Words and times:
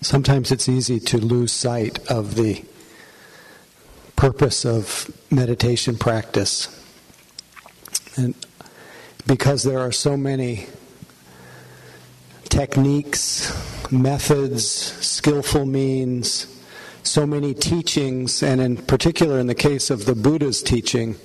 Sometimes 0.00 0.52
it's 0.52 0.68
easy 0.68 1.00
to 1.00 1.18
lose 1.18 1.50
sight 1.50 1.98
of 2.08 2.36
the 2.36 2.64
purpose 4.14 4.64
of 4.64 5.10
meditation 5.30 5.98
practice. 5.98 6.68
And 8.16 8.34
because 9.26 9.64
there 9.64 9.80
are 9.80 9.90
so 9.90 10.16
many 10.16 10.66
techniques, 12.44 13.52
methods, 13.92 14.64
skillful 14.64 15.66
means, 15.66 16.46
so 17.02 17.26
many 17.26 17.52
teachings, 17.52 18.42
and 18.42 18.60
in 18.60 18.76
particular 18.76 19.38
in 19.38 19.48
the 19.48 19.54
case 19.54 19.90
of 19.90 20.04
the 20.04 20.14
Buddha's 20.14 20.62
teaching, 20.62 21.16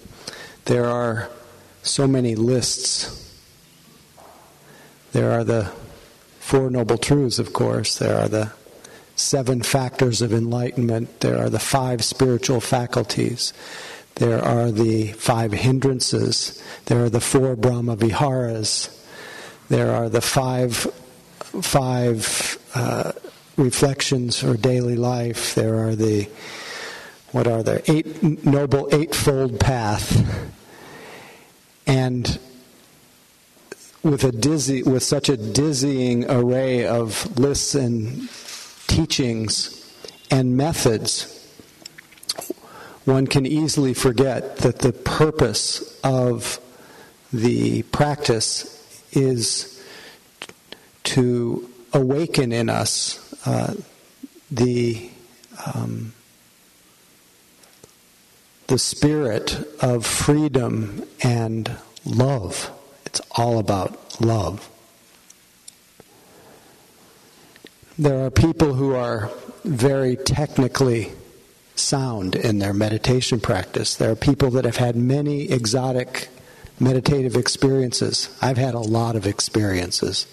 there 0.65 0.85
are 0.85 1.29
so 1.83 2.07
many 2.07 2.35
lists. 2.35 3.19
There 5.11 5.31
are 5.31 5.43
the 5.43 5.71
Four 6.39 6.69
Noble 6.69 6.97
Truths, 6.97 7.39
of 7.39 7.53
course, 7.53 7.97
there 7.97 8.17
are 8.17 8.27
the 8.27 8.51
seven 9.23 9.61
factors 9.63 10.21
of 10.21 10.33
enlightenment, 10.33 11.21
there 11.21 11.39
are 11.39 11.49
the 11.49 11.59
five 11.59 12.03
spiritual 12.03 12.59
faculties. 12.59 13.53
There 14.15 14.43
are 14.43 14.71
the 14.71 15.13
five 15.13 15.51
hindrances. 15.51 16.61
There 16.85 17.03
are 17.03 17.09
the 17.09 17.21
four 17.21 17.55
Brahma 17.55 17.95
Viharas. 17.95 18.89
There 19.69 19.91
are 19.91 20.09
the 20.09 20.21
five 20.21 20.75
five 21.61 22.59
uh, 22.75 23.11
reflections 23.57 24.39
for 24.39 24.57
daily 24.57 24.95
life. 24.95 25.55
There 25.55 25.87
are 25.87 25.95
the 25.95 26.27
what 27.31 27.47
are 27.47 27.63
there 27.63 27.81
eight 27.87 28.21
noble 28.45 28.87
eightfold 28.91 29.59
path, 29.59 30.51
and 31.87 32.39
with 34.03 34.23
a 34.23 34.31
dizzy 34.31 34.83
with 34.83 35.01
such 35.01 35.29
a 35.29 35.37
dizzying 35.37 36.29
array 36.29 36.85
of 36.85 37.39
lists 37.39 37.73
and 37.73 38.29
teachings 38.93 39.91
and 40.29 40.55
methods, 40.55 41.51
one 43.05 43.25
can 43.25 43.43
easily 43.47 43.91
forget 43.95 44.57
that 44.57 44.79
the 44.79 44.93
purpose 44.93 45.99
of 46.03 46.59
the 47.31 47.81
practice 47.83 48.69
is 49.11 49.83
to 51.03 51.67
awaken 51.91 52.51
in 52.51 52.69
us 52.69 53.33
uh, 53.47 53.73
the 54.51 55.09
um, 55.73 56.13
the 58.67 58.77
spirit 58.77 59.57
of 59.81 60.05
freedom 60.05 61.03
and 61.23 61.77
love. 62.05 62.69
It's 63.07 63.21
all 63.31 63.57
about 63.57 64.21
love. 64.21 64.69
There 67.97 68.25
are 68.25 68.31
people 68.31 68.73
who 68.73 68.95
are 68.95 69.29
very 69.63 70.15
technically 70.15 71.11
sound 71.75 72.35
in 72.35 72.57
their 72.57 72.73
meditation 72.73 73.39
practice. 73.39 73.95
There 73.95 74.09
are 74.09 74.15
people 74.15 74.49
that 74.51 74.65
have 74.65 74.77
had 74.77 74.95
many 74.95 75.51
exotic 75.51 76.29
meditative 76.79 77.35
experiences. 77.35 78.35
I've 78.41 78.57
had 78.57 78.73
a 78.73 78.79
lot 78.79 79.15
of 79.15 79.27
experiences. 79.27 80.25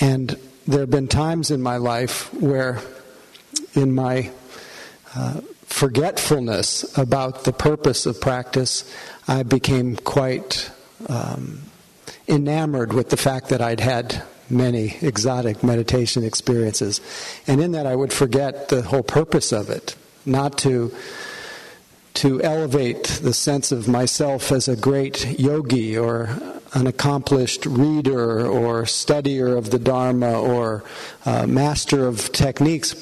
And 0.00 0.36
there 0.66 0.80
have 0.80 0.90
been 0.90 1.06
times 1.06 1.52
in 1.52 1.62
my 1.62 1.76
life 1.76 2.34
where, 2.34 2.80
in 3.74 3.94
my 3.94 4.32
uh, 5.14 5.40
forgetfulness 5.66 6.98
about 6.98 7.44
the 7.44 7.52
purpose 7.52 8.06
of 8.06 8.20
practice, 8.20 8.92
I 9.28 9.44
became 9.44 9.94
quite 9.94 10.68
um, 11.08 11.60
enamored 12.26 12.92
with 12.92 13.10
the 13.10 13.16
fact 13.16 13.50
that 13.50 13.60
I'd 13.60 13.78
had 13.78 14.24
many 14.52 14.96
exotic 15.00 15.62
meditation 15.62 16.24
experiences. 16.24 17.00
And 17.46 17.60
in 17.60 17.72
that, 17.72 17.86
I 17.86 17.96
would 17.96 18.12
forget 18.12 18.68
the 18.68 18.82
whole 18.82 19.02
purpose 19.02 19.52
of 19.52 19.70
it, 19.70 19.96
not 20.24 20.58
to 20.58 20.94
to 22.14 22.42
elevate 22.42 23.04
the 23.22 23.32
sense 23.32 23.72
of 23.72 23.88
myself 23.88 24.52
as 24.52 24.68
a 24.68 24.76
great 24.76 25.38
yogi 25.38 25.96
or 25.96 26.28
an 26.74 26.86
accomplished 26.86 27.66
reader 27.66 28.46
or 28.46 28.82
studier 28.82 29.56
of 29.56 29.70
the 29.70 29.78
Dharma 29.78 30.40
or 30.40 30.84
uh, 31.24 31.46
master 31.46 32.06
of 32.06 32.30
techniques, 32.32 32.94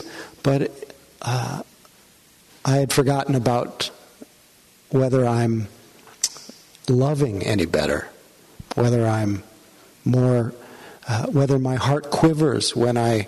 but 0.42 0.72
uh, 1.22 1.62
I 2.64 2.76
had 2.76 2.92
forgotten 2.92 3.34
about 3.34 3.90
whether 4.90 5.26
I'm 5.26 5.68
loving 6.88 7.42
any 7.42 7.66
better, 7.66 8.08
whether 8.74 9.06
I'm 9.06 9.42
more 10.04 10.52
uh, 11.10 11.26
whether 11.26 11.58
my 11.58 11.74
heart 11.74 12.08
quivers 12.08 12.76
when 12.76 12.96
I 12.96 13.26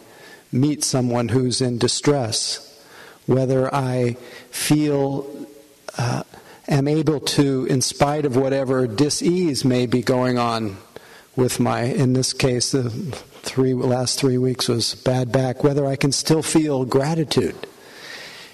meet 0.52 0.84
someone 0.84 1.30
who's 1.30 1.60
in 1.60 1.78
distress, 1.78 2.80
whether 3.26 3.74
I 3.74 4.12
feel 4.52 5.48
uh, 5.98 6.22
am 6.68 6.86
able 6.86 7.18
to, 7.18 7.66
in 7.66 7.80
spite 7.80 8.24
of 8.24 8.36
whatever 8.36 8.86
dis-ease 8.86 9.64
may 9.64 9.86
be 9.86 10.00
going 10.00 10.38
on 10.38 10.76
with 11.34 11.58
my, 11.58 11.80
in 11.82 12.12
this 12.12 12.32
case, 12.32 12.70
the 12.70 12.88
three 12.88 13.74
last 13.74 14.16
three 14.16 14.38
weeks 14.38 14.68
was 14.68 14.94
bad 14.94 15.32
back, 15.32 15.64
whether 15.64 15.84
I 15.84 15.96
can 15.96 16.12
still 16.12 16.42
feel 16.42 16.84
gratitude, 16.84 17.56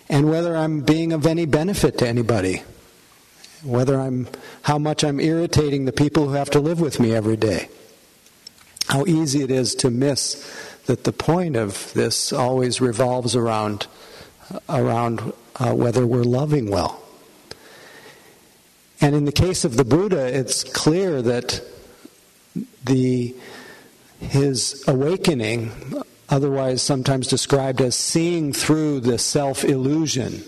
and 0.09 0.31
whether 0.31 0.57
I'm 0.57 0.81
being 0.81 1.13
of 1.13 1.27
any 1.27 1.45
benefit 1.45 1.99
to 1.99 2.09
anybody, 2.09 2.63
whether 3.63 4.01
I'm 4.01 4.27
how 4.63 4.79
much 4.79 5.05
I'm 5.05 5.21
irritating 5.21 5.85
the 5.85 5.93
people 5.93 6.29
who 6.29 6.33
have 6.33 6.49
to 6.51 6.61
live 6.61 6.81
with 6.81 6.99
me 6.99 7.15
every 7.15 7.37
day 7.37 7.69
how 8.89 9.05
easy 9.07 9.43
it 9.43 9.51
is 9.51 9.75
to 9.77 9.91
miss 9.91 10.81
that 10.87 11.05
the 11.05 11.13
point 11.13 11.57
of 11.57 11.93
this 11.93 12.33
always 12.33 12.81
revolves 12.81 13.37
around 13.37 13.87
around 14.69 15.33
uh, 15.57 15.75
whether 15.75 16.07
we're 16.07 16.25
loving 16.25 16.71
well. 16.71 17.03
And 19.01 19.15
in 19.15 19.27
the 19.27 19.33
case 19.33 19.65
of 19.65 19.77
the 19.77 19.85
Buddha, 19.85 20.35
it's 20.35 20.65
clear 20.65 21.21
that 21.23 21.63
the 22.85 23.37
his 24.21 24.83
awakening, 24.89 25.71
otherwise 26.29 26.83
sometimes 26.83 27.29
described 27.29 27.81
as 27.81 27.95
seeing 27.95 28.53
through 28.53 29.01
the 29.01 29.19
self 29.19 29.65
illusion, 29.65 30.43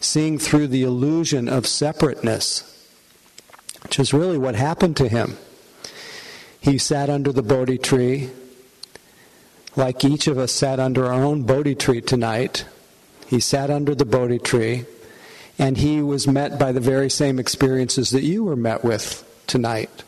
seeing 0.00 0.38
through 0.38 0.68
the 0.68 0.82
illusion 0.84 1.48
of 1.48 1.66
separateness, 1.66 2.88
which 3.82 3.98
is 3.98 4.14
really 4.14 4.38
what 4.38 4.54
happened 4.54 4.96
to 4.98 5.08
him. 5.08 5.36
He 6.62 6.78
sat 6.78 7.10
under 7.10 7.30
the 7.32 7.42
Bodhi 7.42 7.76
tree, 7.76 8.30
like 9.76 10.04
each 10.04 10.26
of 10.26 10.38
us 10.38 10.52
sat 10.52 10.80
under 10.80 11.06
our 11.06 11.22
own 11.22 11.42
Bodhi 11.42 11.74
tree 11.74 12.00
tonight. 12.00 12.64
He 13.26 13.40
sat 13.40 13.70
under 13.70 13.94
the 13.94 14.06
Bodhi 14.06 14.38
tree, 14.38 14.86
and 15.58 15.76
he 15.76 16.00
was 16.00 16.26
met 16.26 16.58
by 16.58 16.72
the 16.72 16.80
very 16.80 17.10
same 17.10 17.38
experiences 17.38 18.10
that 18.10 18.22
you 18.22 18.44
were 18.44 18.56
met 18.56 18.82
with 18.82 19.28
tonight 19.46 20.04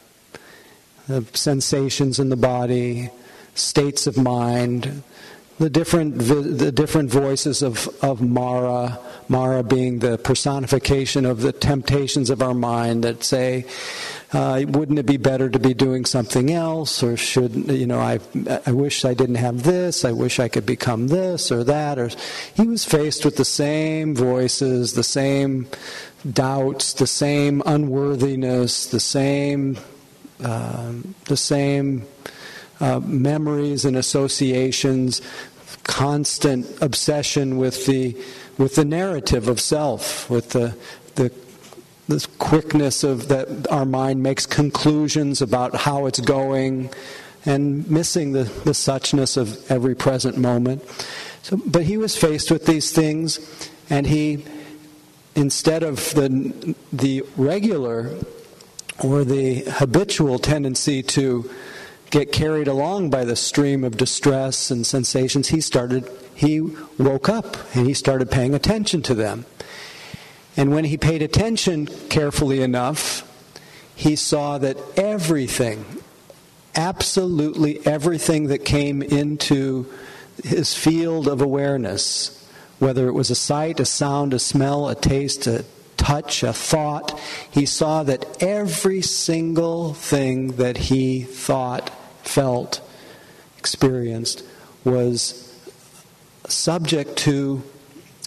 the 1.07 1.25
sensations 1.35 2.19
in 2.19 2.29
the 2.29 2.37
body, 2.37 3.11
states 3.55 4.07
of 4.07 4.17
mind, 4.17 5.03
the 5.59 5.71
different, 5.71 6.19
the 6.19 6.73
different 6.73 7.11
voices 7.11 7.63
of, 7.63 7.89
of 8.03 8.21
Mara, 8.21 8.99
Mara 9.29 9.63
being 9.63 10.01
the 10.01 10.19
personification 10.19 11.27
of 11.27 11.43
the 11.43 11.53
temptations 11.53 12.31
of 12.31 12.43
our 12.43 12.55
mind 12.55 13.05
that 13.05 13.23
say, 13.23 13.67
uh, 14.35 14.65
wouldn't 14.67 14.99
it 14.99 15.07
be 15.07 15.17
better 15.17 15.49
to 15.49 15.61
be 15.61 15.75
doing 15.75 16.05
something 16.05 16.51
else? 16.51 17.03
Or 17.05 17.17
should, 17.17 17.55
you 17.71 17.87
know, 17.87 18.01
I, 18.01 18.19
I 18.67 18.73
wish 18.73 19.05
I 19.05 19.15
didn't 19.15 19.37
have 19.37 19.63
this, 19.63 20.05
I 20.05 20.11
wish 20.11 20.41
I 20.41 20.49
could 20.49 20.67
become 20.67 21.07
this 21.07 21.53
or 21.53 21.63
that. 21.65 21.99
Or 22.01 22.11
he 22.55 22.67
was 22.67 22.85
faced 22.85 23.25
with 23.25 23.37
the 23.37 23.45
same 23.45 24.15
voices, 24.15 24.95
the 24.95 25.05
same 25.05 25.69
doubts, 26.31 26.95
the 26.95 27.07
same 27.07 27.63
unworthiness, 27.65 28.87
the 28.87 28.99
same, 28.99 29.79
uh, 30.43 30.93
the 31.27 31.37
same 31.37 32.05
uh, 32.81 32.99
memories 32.99 33.85
and 33.85 33.97
associations, 33.97 35.23
constant 35.85 36.67
obsession 36.83 37.57
with 37.57 37.87
the 37.87 38.17
with 38.57 38.77
the 38.77 38.85
narrative 38.85 39.49
of 39.49 39.61
self, 39.61 40.29
with 40.29 40.51
the 40.51 40.77
the 41.15 41.31
this 42.09 42.27
quickness 42.27 43.05
of 43.05 43.29
that 43.29 43.71
our 43.71 43.85
mind 43.85 44.23
makes 44.23 44.47
conclusions 44.47 45.41
about 45.41 45.75
how 45.75 46.07
it's 46.07 46.21
going 46.21 46.91
and 47.47 47.91
missing 47.91 48.33
the, 48.33 48.45
the 48.45 48.73
suchness 48.73 49.37
of 49.37 49.71
every 49.71 49.95
present 49.95 50.37
moment. 50.37 50.83
So, 51.43 51.59
but 51.67 51.83
he 51.83 51.97
was 51.97 52.17
faced 52.17 52.51
with 52.51 52.67
these 52.67 52.93
things 52.93 53.39
and 53.91 54.07
he 54.07 54.45
instead 55.35 55.83
of 55.83 55.97
the 56.15 56.75
the 56.93 57.23
regular 57.37 58.11
or 59.03 59.25
the 59.25 59.65
habitual 59.69 60.39
tendency 60.39 61.03
to 61.03 61.51
get 62.11 62.31
carried 62.31 62.69
along 62.69 63.11
by 63.11 63.25
the 63.25 63.35
stream 63.35 63.83
of 63.83 63.97
distress 63.97 64.71
and 64.71 64.87
sensations, 64.87 65.49
he 65.49 65.61
started, 65.61 66.09
he 66.35 66.61
woke 66.61 67.29
up 67.29 67.57
and 67.75 67.87
he 67.89 67.95
started 67.95 68.31
paying 68.31 68.55
attention 68.55 69.03
to 69.03 69.15
them. 69.15 69.45
And 70.57 70.73
when 70.73 70.85
he 70.85 70.97
paid 70.97 71.23
attention 71.23 71.87
carefully 72.09 72.63
enough, 72.63 73.31
he 73.95 74.17
saw 74.17 74.59
that 74.59 74.77
everything, 74.97 75.85
absolutely 76.75 77.85
everything 77.87 78.47
that 78.49 78.65
came 78.65 79.03
into 79.03 79.87
his 80.43 80.75
field 80.75 81.29
of 81.29 81.41
awareness, 81.41 82.49
whether 82.79 83.09
it 83.09 83.13
was 83.13 83.31
a 83.31 83.35
sight, 83.35 83.81
a 83.81 83.85
sound, 83.85 84.35
a 84.35 84.39
smell, 84.39 84.89
a 84.89 84.95
taste, 84.95 85.47
a 85.47 85.65
touch, 85.97 86.43
a 86.43 86.53
thought, 86.53 87.19
he 87.51 87.65
saw 87.65 88.03
that 88.03 88.43
every 88.43 89.01
single 89.01 89.95
thing 89.95 90.49
that 90.53 90.77
he 90.77 91.23
thought, 91.23 91.91
felt, 92.23 92.81
experienced 93.59 94.45
was 94.85 95.41
subject 96.47 97.17
to 97.17 97.63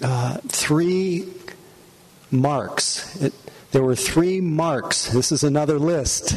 uh, 0.02 0.38
three 0.48 1.22
marks. 2.32 3.16
It, 3.22 3.34
there 3.72 3.84
were 3.84 3.96
three 3.96 4.42
marks. 4.42 5.10
This 5.12 5.32
is 5.32 5.44
another 5.44 5.80
list. 5.80 6.36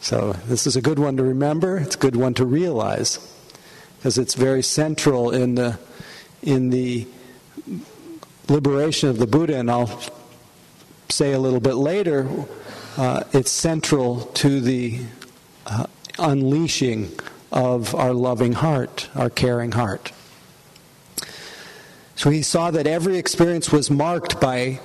So, 0.00 0.32
this 0.46 0.66
is 0.66 0.74
a 0.74 0.82
good 0.82 0.98
one 0.98 1.16
to 1.16 1.22
remember. 1.22 1.78
It's 1.78 1.94
a 1.94 1.98
good 1.98 2.16
one 2.16 2.34
to 2.34 2.44
realize 2.44 3.18
because 3.98 4.18
it's 4.18 4.34
very 4.34 4.62
central 4.62 5.30
in 5.30 5.54
the, 5.54 5.78
in 6.42 6.70
the 6.70 7.06
liberation 8.48 9.08
of 9.08 9.18
the 9.18 9.28
Buddha, 9.28 9.58
and 9.58 9.70
I'll 9.70 10.02
say 11.08 11.32
a 11.32 11.38
little 11.38 11.60
bit 11.60 11.74
later, 11.74 12.28
uh, 12.96 13.22
it's 13.32 13.50
central 13.50 14.22
to 14.22 14.60
the 14.60 15.00
uh, 15.66 15.86
unleashing 16.18 17.12
of 17.52 17.94
our 17.94 18.12
loving 18.12 18.54
heart, 18.54 19.08
our 19.14 19.30
caring 19.30 19.72
heart. 19.72 20.10
So 22.22 22.30
he 22.30 22.42
saw 22.42 22.70
that 22.70 22.86
every 22.86 23.18
experience 23.18 23.72
was 23.72 23.90
marked 23.90 24.40
by 24.40 24.78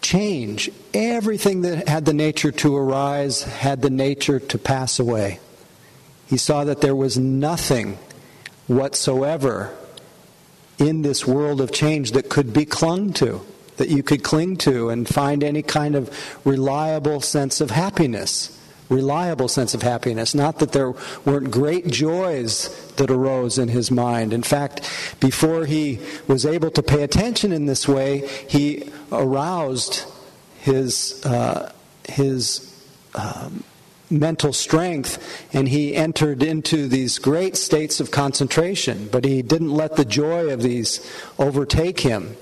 change. 0.00 0.70
Everything 0.94 1.62
that 1.62 1.88
had 1.88 2.04
the 2.04 2.14
nature 2.14 2.52
to 2.52 2.76
arise 2.76 3.42
had 3.42 3.82
the 3.82 3.90
nature 3.90 4.38
to 4.38 4.58
pass 4.58 5.00
away. 5.00 5.40
He 6.28 6.36
saw 6.36 6.62
that 6.62 6.82
there 6.82 6.94
was 6.94 7.18
nothing 7.18 7.98
whatsoever 8.68 9.76
in 10.78 11.02
this 11.02 11.26
world 11.26 11.60
of 11.60 11.72
change 11.72 12.12
that 12.12 12.28
could 12.28 12.52
be 12.52 12.64
clung 12.64 13.12
to, 13.14 13.44
that 13.76 13.88
you 13.88 14.04
could 14.04 14.22
cling 14.22 14.56
to 14.58 14.88
and 14.88 15.08
find 15.08 15.42
any 15.42 15.62
kind 15.62 15.96
of 15.96 16.16
reliable 16.44 17.20
sense 17.20 17.60
of 17.60 17.72
happiness. 17.72 18.56
Reliable 18.88 19.48
sense 19.48 19.74
of 19.74 19.82
happiness. 19.82 20.34
Not 20.34 20.58
that 20.58 20.72
there 20.72 20.92
weren't 21.24 21.50
great 21.50 21.86
joys 21.86 22.68
that 22.96 23.10
arose 23.10 23.58
in 23.58 23.68
his 23.68 23.90
mind. 23.90 24.32
In 24.32 24.42
fact, 24.42 24.82
before 25.20 25.64
he 25.64 26.00
was 26.28 26.44
able 26.44 26.70
to 26.72 26.82
pay 26.82 27.02
attention 27.02 27.52
in 27.52 27.66
this 27.66 27.88
way, 27.88 28.28
he 28.48 28.90
aroused 29.10 30.04
his, 30.58 31.24
uh, 31.24 31.72
his 32.08 32.74
um, 33.14 33.64
mental 34.10 34.52
strength 34.52 35.46
and 35.54 35.68
he 35.68 35.94
entered 35.94 36.42
into 36.42 36.88
these 36.88 37.18
great 37.18 37.56
states 37.56 38.00
of 38.00 38.10
concentration, 38.10 39.08
but 39.10 39.24
he 39.24 39.42
didn't 39.42 39.72
let 39.72 39.96
the 39.96 40.04
joy 40.04 40.52
of 40.52 40.62
these 40.62 41.00
overtake 41.38 42.00
him. 42.00 42.36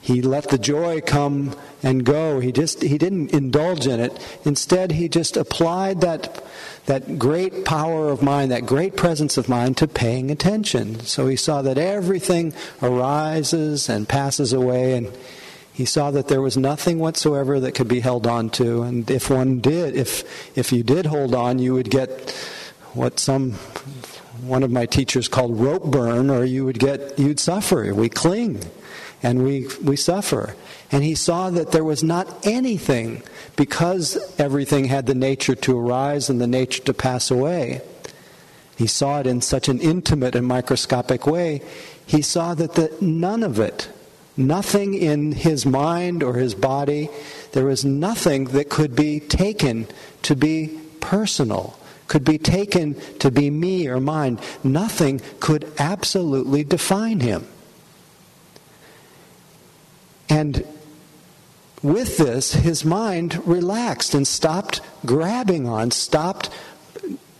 He 0.00 0.22
let 0.22 0.48
the 0.48 0.58
joy 0.58 1.00
come 1.00 1.56
and 1.82 2.04
go. 2.04 2.40
He 2.40 2.52
just 2.52 2.82
he 2.82 2.98
didn't 2.98 3.32
indulge 3.32 3.86
in 3.86 4.00
it. 4.00 4.18
Instead, 4.44 4.92
he 4.92 5.08
just 5.08 5.36
applied 5.36 6.00
that 6.00 6.44
that 6.86 7.18
great 7.18 7.64
power 7.64 8.08
of 8.08 8.22
mind, 8.22 8.50
that 8.50 8.64
great 8.64 8.96
presence 8.96 9.36
of 9.36 9.48
mind 9.48 9.76
to 9.76 9.86
paying 9.86 10.30
attention. 10.30 11.00
So 11.00 11.26
he 11.26 11.36
saw 11.36 11.60
that 11.62 11.76
everything 11.76 12.54
arises 12.82 13.88
and 13.90 14.08
passes 14.08 14.52
away 14.52 14.94
and 14.94 15.12
he 15.78 15.84
saw 15.84 16.10
that 16.10 16.26
there 16.26 16.40
was 16.40 16.56
nothing 16.56 16.98
whatsoever 16.98 17.60
that 17.60 17.70
could 17.72 17.86
be 17.86 18.00
held 18.00 18.26
on 18.26 18.50
to. 18.50 18.82
And 18.82 19.08
if 19.08 19.30
one 19.30 19.60
did, 19.60 19.94
if, 19.94 20.58
if 20.58 20.72
you 20.72 20.82
did 20.82 21.06
hold 21.06 21.36
on, 21.36 21.60
you 21.60 21.72
would 21.74 21.88
get 21.88 22.32
what 22.94 23.20
some, 23.20 23.52
one 24.42 24.64
of 24.64 24.72
my 24.72 24.86
teachers 24.86 25.28
called 25.28 25.60
rope 25.60 25.84
burn, 25.84 26.30
or 26.30 26.42
you 26.42 26.64
would 26.64 26.80
get, 26.80 27.16
you'd 27.16 27.38
suffer. 27.38 27.94
We 27.94 28.08
cling 28.08 28.60
and 29.22 29.44
we, 29.44 29.66
we 29.82 29.96
suffer. 29.96 30.54
And 30.90 31.02
he 31.02 31.14
saw 31.14 31.50
that 31.50 31.72
there 31.72 31.84
was 31.84 32.02
not 32.02 32.46
anything, 32.46 33.22
because 33.56 34.16
everything 34.38 34.86
had 34.86 35.06
the 35.06 35.14
nature 35.14 35.54
to 35.54 35.78
arise 35.78 36.30
and 36.30 36.40
the 36.40 36.46
nature 36.46 36.82
to 36.84 36.94
pass 36.94 37.30
away. 37.30 37.80
He 38.76 38.86
saw 38.86 39.20
it 39.20 39.26
in 39.26 39.40
such 39.40 39.68
an 39.68 39.80
intimate 39.80 40.36
and 40.36 40.46
microscopic 40.46 41.26
way. 41.26 41.62
He 42.06 42.22
saw 42.22 42.54
that 42.54 42.74
the, 42.74 42.96
none 43.00 43.42
of 43.42 43.58
it 43.58 43.88
nothing 44.38 44.94
in 44.94 45.32
his 45.32 45.66
mind 45.66 46.22
or 46.22 46.34
his 46.34 46.54
body, 46.54 47.10
there 47.52 47.64
was 47.64 47.84
nothing 47.84 48.44
that 48.44 48.70
could 48.70 48.94
be 48.94 49.20
taken 49.20 49.86
to 50.22 50.36
be 50.36 50.78
personal, 51.00 51.78
could 52.06 52.24
be 52.24 52.38
taken 52.38 52.94
to 53.18 53.30
be 53.30 53.50
me 53.50 53.88
or 53.88 54.00
mine. 54.00 54.38
Nothing 54.62 55.20
could 55.40 55.70
absolutely 55.78 56.64
define 56.64 57.20
him. 57.20 57.46
And 60.28 60.64
with 61.82 62.18
this, 62.18 62.54
his 62.54 62.84
mind 62.84 63.46
relaxed 63.46 64.14
and 64.14 64.26
stopped 64.26 64.80
grabbing 65.06 65.66
on, 65.66 65.90
stopped 65.90 66.50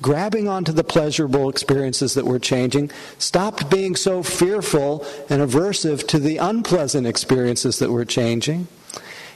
grabbing 0.01 0.47
onto 0.49 0.73
the 0.73 0.85
pleasurable 0.85 1.49
experiences 1.49 2.15
that 2.15 2.25
were 2.25 2.39
changing, 2.39 2.91
stopped 3.19 3.69
being 3.69 3.97
so 3.97 4.23
fearful 4.23 5.05
and 5.29 5.43
aversive 5.43 6.07
to 6.07 6.19
the 6.19 6.37
unpleasant 6.37 7.07
experiences 7.07 7.79
that 7.81 7.91
were 7.91 8.05
changing. 8.05 8.69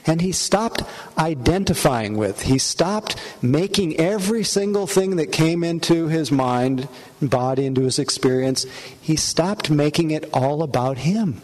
And 0.05 0.21
he 0.21 0.31
stopped 0.33 0.83
identifying 1.17 2.17
with. 2.17 2.41
He 2.43 2.57
stopped 2.57 3.15
making 3.41 3.97
every 3.97 4.43
single 4.43 4.85
thing 4.85 5.15
that 5.15 5.31
came 5.31 5.63
into 5.63 6.07
his 6.07 6.31
mind, 6.31 6.89
body, 7.21 7.65
into 7.65 7.81
his 7.81 7.99
experience. 7.99 8.65
He 8.99 9.15
stopped 9.15 9.69
making 9.69 10.11
it 10.11 10.29
all 10.33 10.61
about 10.61 10.99
him. 10.99 11.41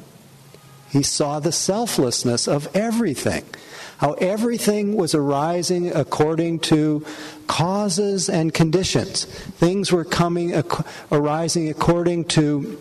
He 0.90 1.04
saw 1.04 1.40
the 1.40 1.52
selflessness 1.52 2.48
of 2.48 2.68
everything 2.76 3.44
how 4.00 4.14
everything 4.14 4.96
was 4.96 5.14
arising 5.14 5.94
according 5.94 6.58
to 6.58 7.06
causes 7.48 8.30
and 8.30 8.54
conditions. 8.54 9.26
Things 9.26 9.92
were 9.92 10.06
coming, 10.06 10.54
arising 11.12 11.70
according 11.70 12.24
to 12.26 12.80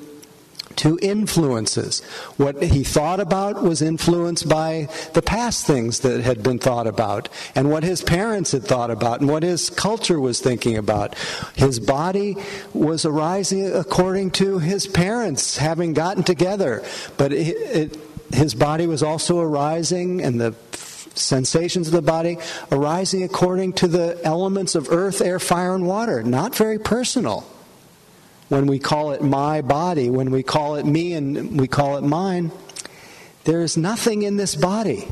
to 0.79 0.99
influences. 1.03 2.01
What 2.37 2.63
he 2.63 2.85
thought 2.85 3.21
about 3.21 3.63
was 3.63 3.83
influenced 3.83 4.49
by 4.49 4.89
the 5.15 5.23
past 5.23 5.67
things 5.67 6.01
that 6.01 6.21
had 6.21 6.43
been 6.43 6.59
thought 6.59 6.87
about, 6.87 7.29
and 7.55 7.71
what 7.71 7.83
his 7.83 8.03
parents 8.03 8.53
had 8.53 8.65
thought 8.65 8.91
about, 8.91 9.21
and 9.21 9.29
what 9.29 9.43
his 9.43 9.71
culture 9.71 10.21
was 10.21 10.41
thinking 10.41 10.77
about. 10.77 11.17
His 11.55 11.81
body 11.81 12.37
was 12.73 13.05
arising 13.05 13.75
according 13.75 14.31
to 14.33 14.59
his 14.59 14.87
parents 14.87 15.57
having 15.57 15.95
gotten 15.95 16.23
together, 16.23 16.85
but 17.17 17.33
it, 17.33 17.57
it, 17.57 17.99
his 18.33 18.55
body 18.55 18.87
was 18.87 19.03
also 19.03 19.41
arising, 19.41 20.23
and 20.23 20.41
the 20.41 20.55
sensations 21.15 21.89
of 21.89 21.95
the 21.95 22.03
body 22.03 22.39
arising 22.71 23.25
according 23.25 23.73
to 23.75 23.89
the 23.89 24.21
elements 24.25 24.75
of 24.75 24.91
earth, 24.91 25.21
air, 25.21 25.41
fire, 25.41 25.75
and 25.75 25.87
water. 25.87 26.23
Not 26.23 26.55
very 26.55 26.79
personal. 26.79 27.45
When 28.49 28.67
we 28.67 28.79
call 28.79 29.13
it 29.13 29.23
my 29.23 29.61
body, 29.61 30.09
when 30.09 30.31
we 30.31 30.43
call 30.43 30.77
it 30.77 30.87
me 30.87 31.13
and 31.13 31.61
we 31.61 31.69
call 31.69 31.99
it 31.99 32.03
mine, 32.03 32.51
there 33.45 33.61
is 33.61 33.77
nothing 33.77 34.23
in 34.23 34.37
this 34.37 34.55
body 34.55 35.09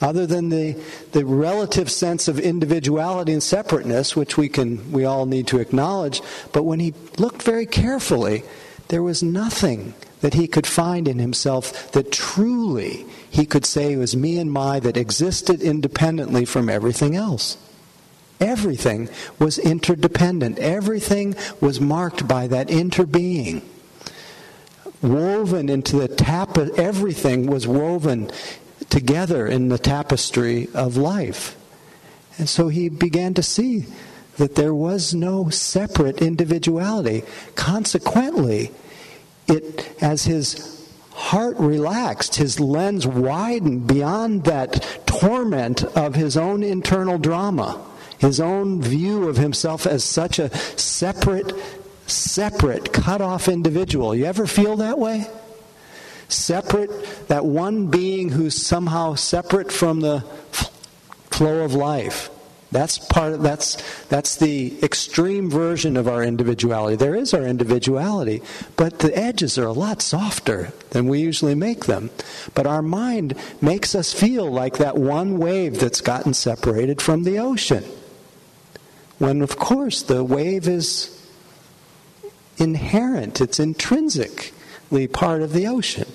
other 0.00 0.26
than 0.26 0.48
the, 0.48 0.80
the 1.12 1.24
relative 1.24 1.90
sense 1.90 2.28
of 2.28 2.38
individuality 2.38 3.32
and 3.32 3.42
separateness, 3.42 4.14
which 4.14 4.36
we 4.36 4.48
can 4.48 4.92
we 4.92 5.04
all 5.04 5.26
need 5.26 5.46
to 5.48 5.58
acknowledge. 5.58 6.20
But 6.52 6.62
when 6.62 6.80
he 6.80 6.94
looked 7.18 7.42
very 7.42 7.66
carefully, 7.66 8.44
there 8.88 9.02
was 9.02 9.22
nothing 9.22 9.94
that 10.20 10.34
he 10.34 10.46
could 10.46 10.66
find 10.66 11.06
in 11.08 11.18
himself 11.18 11.92
that 11.92 12.12
truly 12.12 13.06
he 13.30 13.44
could 13.44 13.64
say 13.64 13.96
was 13.96 14.16
me 14.16 14.38
and 14.38 14.52
my 14.52 14.80
that 14.80 14.96
existed 14.96 15.60
independently 15.60 16.44
from 16.44 16.68
everything 16.68 17.14
else. 17.14 17.56
Everything 18.40 19.08
was 19.38 19.58
interdependent. 19.58 20.58
Everything 20.58 21.34
was 21.60 21.80
marked 21.80 22.28
by 22.28 22.46
that 22.46 22.68
interbeing. 22.68 23.62
Woven 25.02 25.68
into 25.68 25.96
the 25.96 26.08
tapestry, 26.08 26.78
everything 26.78 27.46
was 27.46 27.66
woven 27.66 28.30
together 28.90 29.46
in 29.46 29.68
the 29.68 29.78
tapestry 29.78 30.68
of 30.74 30.96
life. 30.96 31.56
And 32.38 32.48
so 32.48 32.68
he 32.68 32.88
began 32.88 33.34
to 33.34 33.42
see 33.42 33.86
that 34.36 34.54
there 34.54 34.74
was 34.74 35.12
no 35.12 35.50
separate 35.50 36.22
individuality. 36.22 37.24
Consequently, 37.56 38.70
it, 39.48 39.90
as 40.00 40.24
his 40.24 40.88
heart 41.12 41.56
relaxed, 41.58 42.36
his 42.36 42.60
lens 42.60 43.06
widened 43.06 43.86
beyond 43.88 44.44
that 44.44 45.00
torment 45.06 45.82
of 45.96 46.14
his 46.14 46.36
own 46.36 46.62
internal 46.62 47.18
drama, 47.18 47.84
his 48.18 48.40
own 48.40 48.82
view 48.82 49.28
of 49.28 49.36
himself 49.36 49.86
as 49.86 50.04
such 50.04 50.38
a 50.38 50.54
separate, 50.76 51.52
separate, 52.06 52.92
cut 52.92 53.20
off 53.20 53.48
individual. 53.48 54.14
You 54.14 54.26
ever 54.26 54.46
feel 54.46 54.76
that 54.76 54.98
way? 54.98 55.26
Separate, 56.28 56.90
that 57.28 57.46
one 57.46 57.86
being 57.86 58.28
who's 58.30 58.54
somehow 58.54 59.14
separate 59.14 59.72
from 59.72 60.00
the 60.00 60.20
flow 61.30 61.64
of 61.64 61.74
life. 61.74 62.30
That's 62.70 62.98
part 62.98 63.32
of, 63.32 63.42
that's 63.42 63.78
that's 64.08 64.36
the 64.36 64.78
extreme 64.82 65.48
version 65.48 65.96
of 65.96 66.06
our 66.06 66.22
individuality. 66.22 66.96
There 66.96 67.14
is 67.14 67.32
our 67.32 67.44
individuality, 67.44 68.42
but 68.76 68.98
the 68.98 69.16
edges 69.16 69.56
are 69.56 69.66
a 69.66 69.72
lot 69.72 70.02
softer 70.02 70.74
than 70.90 71.08
we 71.08 71.20
usually 71.20 71.54
make 71.54 71.86
them. 71.86 72.10
But 72.54 72.66
our 72.66 72.82
mind 72.82 73.36
makes 73.62 73.94
us 73.94 74.12
feel 74.12 74.50
like 74.50 74.76
that 74.76 74.98
one 74.98 75.38
wave 75.38 75.80
that's 75.80 76.02
gotten 76.02 76.34
separated 76.34 77.00
from 77.00 77.22
the 77.22 77.38
ocean. 77.38 77.84
When 79.18 79.42
of 79.42 79.58
course 79.58 80.02
the 80.02 80.22
wave 80.24 80.68
is 80.68 81.14
inherent, 82.56 83.40
it's 83.40 83.60
intrinsically 83.60 85.06
part 85.08 85.42
of 85.42 85.52
the 85.52 85.66
ocean. 85.66 86.06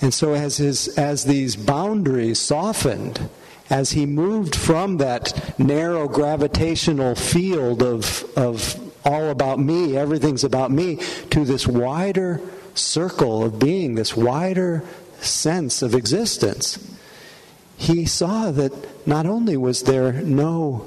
And 0.00 0.12
so 0.12 0.34
as 0.34 0.58
his 0.58 0.88
as 0.98 1.24
these 1.24 1.56
boundaries 1.56 2.38
softened, 2.38 3.28
as 3.70 3.92
he 3.92 4.06
moved 4.06 4.54
from 4.54 4.98
that 4.98 5.58
narrow 5.58 6.06
gravitational 6.06 7.14
field 7.14 7.82
of 7.82 8.24
of 8.36 8.78
all 9.04 9.30
about 9.30 9.58
me, 9.58 9.96
everything's 9.96 10.44
about 10.44 10.70
me, 10.70 10.96
to 11.30 11.44
this 11.44 11.66
wider 11.66 12.40
circle 12.74 13.44
of 13.44 13.58
being, 13.58 13.94
this 13.94 14.16
wider 14.16 14.84
sense 15.20 15.80
of 15.80 15.94
existence, 15.94 16.95
he 17.76 18.06
saw 18.06 18.50
that 18.50 18.72
not 19.06 19.26
only 19.26 19.56
was 19.56 19.82
there 19.82 20.12
no 20.12 20.86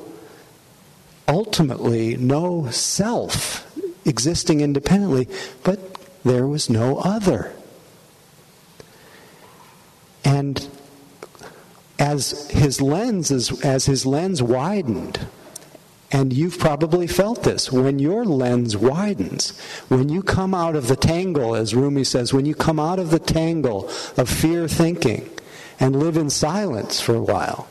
ultimately 1.27 2.17
no 2.17 2.69
self 2.71 3.65
existing 4.05 4.61
independently, 4.61 5.27
but 5.63 5.95
there 6.23 6.47
was 6.47 6.69
no 6.69 6.97
other. 6.97 7.53
And 10.25 10.67
as 11.97 12.49
his 12.49 12.81
lens 12.81 13.29
is, 13.29 13.63
as 13.63 13.85
his 13.85 14.05
lens 14.05 14.41
widened, 14.41 15.27
and 16.11 16.33
you've 16.33 16.57
probably 16.57 17.05
felt 17.05 17.43
this 17.43 17.71
when 17.71 17.99
your 17.99 18.25
lens 18.25 18.75
widens, 18.75 19.57
when 19.89 20.09
you 20.09 20.23
come 20.23 20.55
out 20.55 20.75
of 20.75 20.87
the 20.87 20.95
tangle, 20.95 21.55
as 21.55 21.75
Rumi 21.75 22.03
says, 22.03 22.33
when 22.33 22.47
you 22.47 22.55
come 22.55 22.79
out 22.79 22.97
of 22.97 23.11
the 23.11 23.19
tangle 23.19 23.87
of 24.17 24.27
fear 24.27 24.67
thinking 24.67 25.29
and 25.79 25.95
live 25.95 26.17
in 26.17 26.29
silence 26.29 26.99
for 26.99 27.15
a 27.15 27.21
while, 27.21 27.67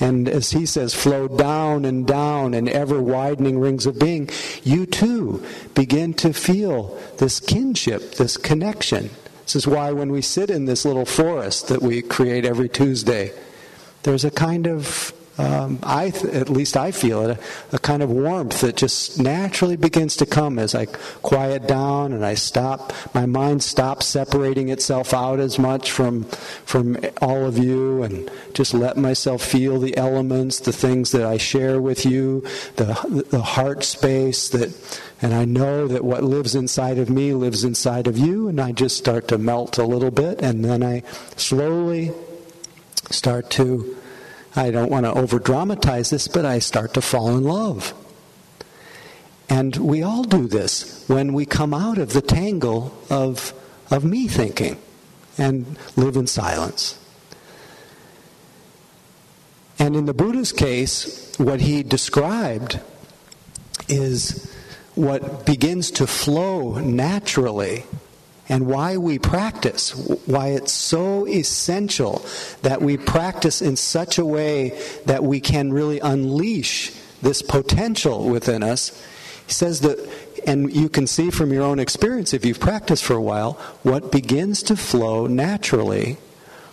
and 0.00 0.28
as 0.28 0.50
he 0.50 0.64
says, 0.64 0.94
flow 0.94 1.28
down 1.28 1.84
and 1.84 2.06
down 2.06 2.54
in 2.54 2.68
ever 2.68 3.02
widening 3.02 3.58
rings 3.58 3.84
of 3.84 3.98
being, 3.98 4.30
you 4.62 4.86
too 4.86 5.44
begin 5.74 6.14
to 6.14 6.32
feel 6.32 6.98
this 7.18 7.38
kinship, 7.38 8.12
this 8.12 8.38
connection. 8.38 9.10
This 9.44 9.56
is 9.56 9.66
why 9.66 9.92
when 9.92 10.10
we 10.10 10.22
sit 10.22 10.48
in 10.48 10.64
this 10.64 10.84
little 10.84 11.04
forest 11.04 11.68
that 11.68 11.82
we 11.82 12.00
create 12.00 12.46
every 12.46 12.68
Tuesday, 12.68 13.32
there's 14.04 14.24
a 14.24 14.30
kind 14.30 14.66
of 14.66 15.12
um, 15.40 15.78
I 15.82 16.08
at 16.32 16.50
least 16.50 16.76
I 16.76 16.90
feel 16.90 17.22
it 17.22 17.38
a, 17.72 17.76
a, 17.76 17.78
kind 17.78 18.02
of 18.02 18.10
warmth 18.10 18.60
that 18.60 18.76
just 18.76 19.18
naturally 19.18 19.76
begins 19.76 20.16
to 20.16 20.26
come 20.26 20.58
as 20.58 20.74
I 20.74 20.84
quiet 20.86 21.66
down 21.66 22.12
and 22.12 22.24
I 22.26 22.34
stop 22.34 22.92
my 23.14 23.24
mind 23.24 23.62
stops 23.62 24.06
separating 24.06 24.68
itself 24.68 25.14
out 25.14 25.40
as 25.40 25.58
much 25.58 25.90
from 25.90 26.24
from 26.64 26.98
all 27.22 27.46
of 27.46 27.56
you 27.56 28.02
and 28.02 28.30
just 28.52 28.74
let 28.74 28.98
myself 28.98 29.42
feel 29.42 29.78
the 29.78 29.96
elements 29.96 30.60
the 30.60 30.72
things 30.72 31.12
that 31.12 31.24
I 31.24 31.38
share 31.38 31.80
with 31.80 32.04
you 32.04 32.42
the 32.76 33.24
the 33.30 33.42
heart 33.42 33.82
space 33.82 34.48
that 34.50 34.70
and 35.22 35.32
I 35.32 35.44
know 35.46 35.88
that 35.88 36.04
what 36.04 36.22
lives 36.22 36.54
inside 36.54 36.98
of 36.98 37.08
me 37.08 37.32
lives 37.32 37.64
inside 37.64 38.06
of 38.06 38.18
you 38.18 38.48
and 38.48 38.60
I 38.60 38.72
just 38.72 38.98
start 38.98 39.28
to 39.28 39.38
melt 39.38 39.78
a 39.78 39.84
little 39.84 40.10
bit 40.10 40.42
and 40.42 40.64
then 40.64 40.82
I 40.82 41.02
slowly 41.36 42.12
start 43.10 43.50
to 43.50 43.96
I 44.56 44.70
don't 44.70 44.90
want 44.90 45.06
to 45.06 45.12
over 45.12 45.38
dramatize 45.38 46.10
this, 46.10 46.28
but 46.28 46.44
I 46.44 46.58
start 46.58 46.94
to 46.94 47.02
fall 47.02 47.36
in 47.36 47.44
love. 47.44 47.94
And 49.48 49.76
we 49.76 50.02
all 50.02 50.22
do 50.22 50.46
this 50.46 51.04
when 51.08 51.32
we 51.32 51.44
come 51.44 51.74
out 51.74 51.98
of 51.98 52.12
the 52.12 52.22
tangle 52.22 52.96
of, 53.10 53.52
of 53.90 54.04
me 54.04 54.28
thinking 54.28 54.78
and 55.38 55.76
live 55.96 56.16
in 56.16 56.26
silence. 56.26 56.98
And 59.78 59.96
in 59.96 60.04
the 60.04 60.14
Buddha's 60.14 60.52
case, 60.52 61.36
what 61.38 61.60
he 61.60 61.82
described 61.82 62.80
is 63.88 64.54
what 64.94 65.46
begins 65.46 65.90
to 65.92 66.06
flow 66.06 66.78
naturally 66.78 67.84
and 68.50 68.66
why 68.66 68.96
we 68.96 69.16
practice, 69.16 69.94
why 70.26 70.48
it's 70.48 70.72
so 70.72 71.24
essential 71.28 72.26
that 72.62 72.82
we 72.82 72.96
practice 72.96 73.62
in 73.62 73.76
such 73.76 74.18
a 74.18 74.24
way 74.26 74.76
that 75.06 75.22
we 75.22 75.38
can 75.38 75.72
really 75.72 76.00
unleash 76.00 76.90
this 77.22 77.42
potential 77.42 78.28
within 78.28 78.64
us. 78.64 78.90
He 79.46 79.52
says 79.52 79.82
that, 79.82 79.98
and 80.48 80.74
you 80.74 80.88
can 80.88 81.06
see 81.06 81.30
from 81.30 81.52
your 81.52 81.62
own 81.62 81.78
experience 81.78 82.34
if 82.34 82.44
you've 82.44 82.58
practiced 82.58 83.04
for 83.04 83.14
a 83.14 83.22
while, 83.22 83.52
what 83.84 84.10
begins 84.10 84.64
to 84.64 84.76
flow 84.76 85.28
naturally 85.28 86.16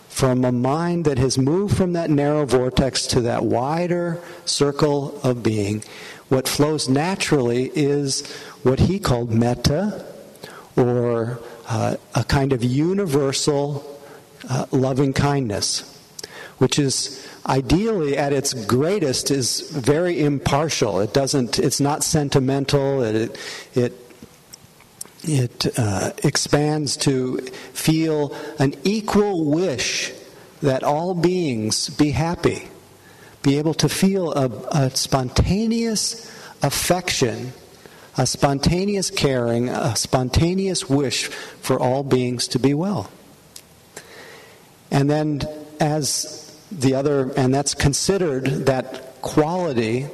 from 0.10 0.44
a 0.46 0.52
mind 0.52 1.06
that 1.06 1.20
has 1.20 1.38
moved 1.38 1.78
from 1.78 1.94
that 1.94 2.10
narrow 2.10 2.44
vortex 2.44 3.06
to 3.06 3.22
that 3.22 3.44
wider 3.44 4.20
circle 4.46 5.22
of 5.22 5.44
being. 5.44 5.84
What 6.30 6.48
flows 6.48 6.90
naturally 6.90 7.72
is 7.76 8.26
what 8.64 8.80
he 8.80 8.98
called 8.98 9.30
metta 9.30 10.04
or 10.76 11.40
uh, 11.68 11.98
a 12.16 12.24
kind 12.24 12.54
of 12.54 12.64
universal 12.64 14.00
uh, 14.50 14.66
loving 14.72 15.14
kindness, 15.14 15.84
which 16.58 16.80
is 16.80 17.28
ideally 17.46 18.18
at 18.18 18.34
its 18.34 18.54
greatest 18.54 19.32
is 19.32 19.70
very 19.72 20.22
impartial. 20.22 21.00
It 21.00 21.14
doesn't. 21.14 21.60
It's 21.60 21.80
not 21.80 22.04
sentimental. 22.04 23.04
It 23.04 23.38
it 23.74 23.94
it 25.24 25.78
uh, 25.78 26.12
expands 26.24 26.98
to 26.98 27.38
feel 27.74 28.36
an 28.60 28.76
equal 28.84 29.46
wish 29.46 30.14
that 30.62 30.84
all 30.84 31.14
beings 31.14 31.90
be 31.90 32.12
happy, 32.12 32.68
be 33.42 33.58
able 33.58 33.74
to 33.76 33.90
feel 33.90 34.32
a, 34.34 34.50
a 34.72 34.90
spontaneous 34.92 36.32
affection 36.64 37.54
a 38.18 38.26
spontaneous 38.26 39.12
caring, 39.12 39.70
a 39.70 39.96
spontaneous 39.96 40.90
wish 40.90 41.28
for 41.28 41.80
all 41.80 42.04
beings 42.04 42.48
to 42.50 42.60
be 42.60 42.74
well. 42.74 43.12
And 44.90 45.10
then, 45.10 45.42
as 45.80 46.58
the 46.72 46.96
other, 46.96 47.32
and 47.38 47.54
that's 47.54 47.74
considered 47.74 48.46
that 48.66 49.22
quality 49.22 50.08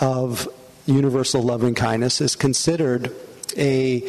of 0.00 0.48
universal 0.86 1.42
loving 1.42 1.74
kindness 1.74 2.20
is 2.20 2.34
considered 2.34 3.14
a 3.56 4.08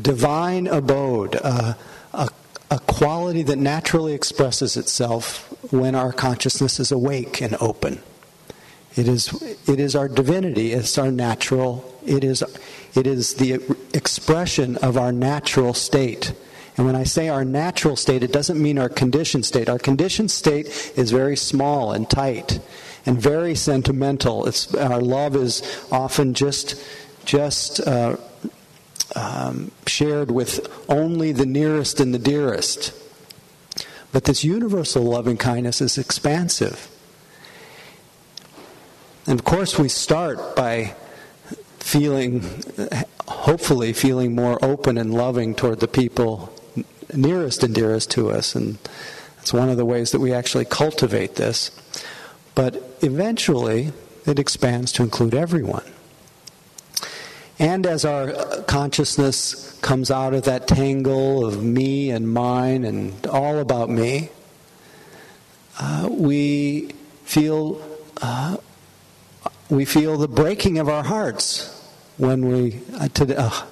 divine 0.00 0.66
abode, 0.66 1.34
a, 1.34 1.76
a, 2.14 2.28
a 2.70 2.78
quality 2.80 3.42
that 3.42 3.56
naturally 3.56 4.14
expresses 4.14 4.76
itself 4.76 5.46
when 5.72 5.94
our 5.94 6.12
consciousness 6.12 6.80
is 6.80 6.90
awake 6.90 7.40
and 7.40 7.56
open. 7.60 8.02
It 8.96 9.06
is, 9.06 9.32
it 9.68 9.78
is 9.78 9.94
our 9.94 10.08
divinity, 10.08 10.72
it's 10.72 10.98
our 10.98 11.12
natural, 11.12 11.96
it 12.04 12.24
is, 12.24 12.42
it 12.94 13.06
is 13.06 13.34
the 13.34 13.62
expression 13.94 14.76
of 14.78 14.96
our 14.96 15.12
natural 15.12 15.74
state. 15.74 16.32
And 16.76 16.86
when 16.86 16.96
I 16.96 17.04
say 17.04 17.28
our 17.28 17.44
natural 17.44 17.94
state, 17.94 18.22
it 18.22 18.32
doesn't 18.32 18.60
mean 18.60 18.78
our 18.78 18.88
conditioned 18.88 19.44
state. 19.44 19.68
Our 19.68 19.78
conditioned 19.78 20.30
state 20.30 20.92
is 20.96 21.10
very 21.12 21.36
small 21.36 21.92
and 21.92 22.08
tight 22.08 22.58
and 23.06 23.20
very 23.20 23.54
sentimental. 23.54 24.46
It's, 24.46 24.74
our 24.74 25.00
love 25.00 25.36
is 25.36 25.62
often 25.92 26.34
just, 26.34 26.82
just 27.24 27.80
uh, 27.80 28.16
um, 29.14 29.70
shared 29.86 30.30
with 30.30 30.66
only 30.88 31.32
the 31.32 31.46
nearest 31.46 32.00
and 32.00 32.12
the 32.12 32.18
dearest. 32.18 32.92
But 34.12 34.24
this 34.24 34.42
universal 34.42 35.04
loving 35.04 35.36
kindness 35.36 35.80
is 35.80 35.96
expansive. 35.96 36.89
And 39.26 39.38
of 39.38 39.44
course, 39.44 39.78
we 39.78 39.88
start 39.88 40.56
by 40.56 40.94
feeling, 41.78 42.42
hopefully, 43.26 43.92
feeling 43.92 44.34
more 44.34 44.58
open 44.64 44.96
and 44.98 45.12
loving 45.12 45.54
toward 45.54 45.80
the 45.80 45.88
people 45.88 46.52
nearest 47.14 47.62
and 47.62 47.74
dearest 47.74 48.10
to 48.12 48.30
us. 48.30 48.54
And 48.54 48.78
it's 49.38 49.52
one 49.52 49.68
of 49.68 49.76
the 49.76 49.84
ways 49.84 50.12
that 50.12 50.20
we 50.20 50.32
actually 50.32 50.64
cultivate 50.64 51.36
this. 51.36 51.70
But 52.54 52.82
eventually, 53.02 53.92
it 54.26 54.38
expands 54.38 54.92
to 54.92 55.02
include 55.02 55.34
everyone. 55.34 55.84
And 57.58 57.86
as 57.86 58.04
our 58.04 58.32
consciousness 58.62 59.78
comes 59.80 60.10
out 60.10 60.32
of 60.32 60.44
that 60.44 60.66
tangle 60.66 61.44
of 61.44 61.62
me 61.62 62.10
and 62.10 62.32
mine 62.32 62.84
and 62.84 63.26
all 63.26 63.58
about 63.58 63.90
me, 63.90 64.30
uh, 65.78 66.08
we 66.10 66.92
feel 67.24 67.82
uh, 68.22 68.56
we 69.70 69.84
feel 69.84 70.18
the 70.18 70.28
breaking 70.28 70.78
of 70.78 70.88
our 70.88 71.04
hearts 71.04 71.76
when 72.16 72.48
we 72.48 72.80
uh, 72.98 73.08
today, 73.08 73.36
uh, 73.38 73.62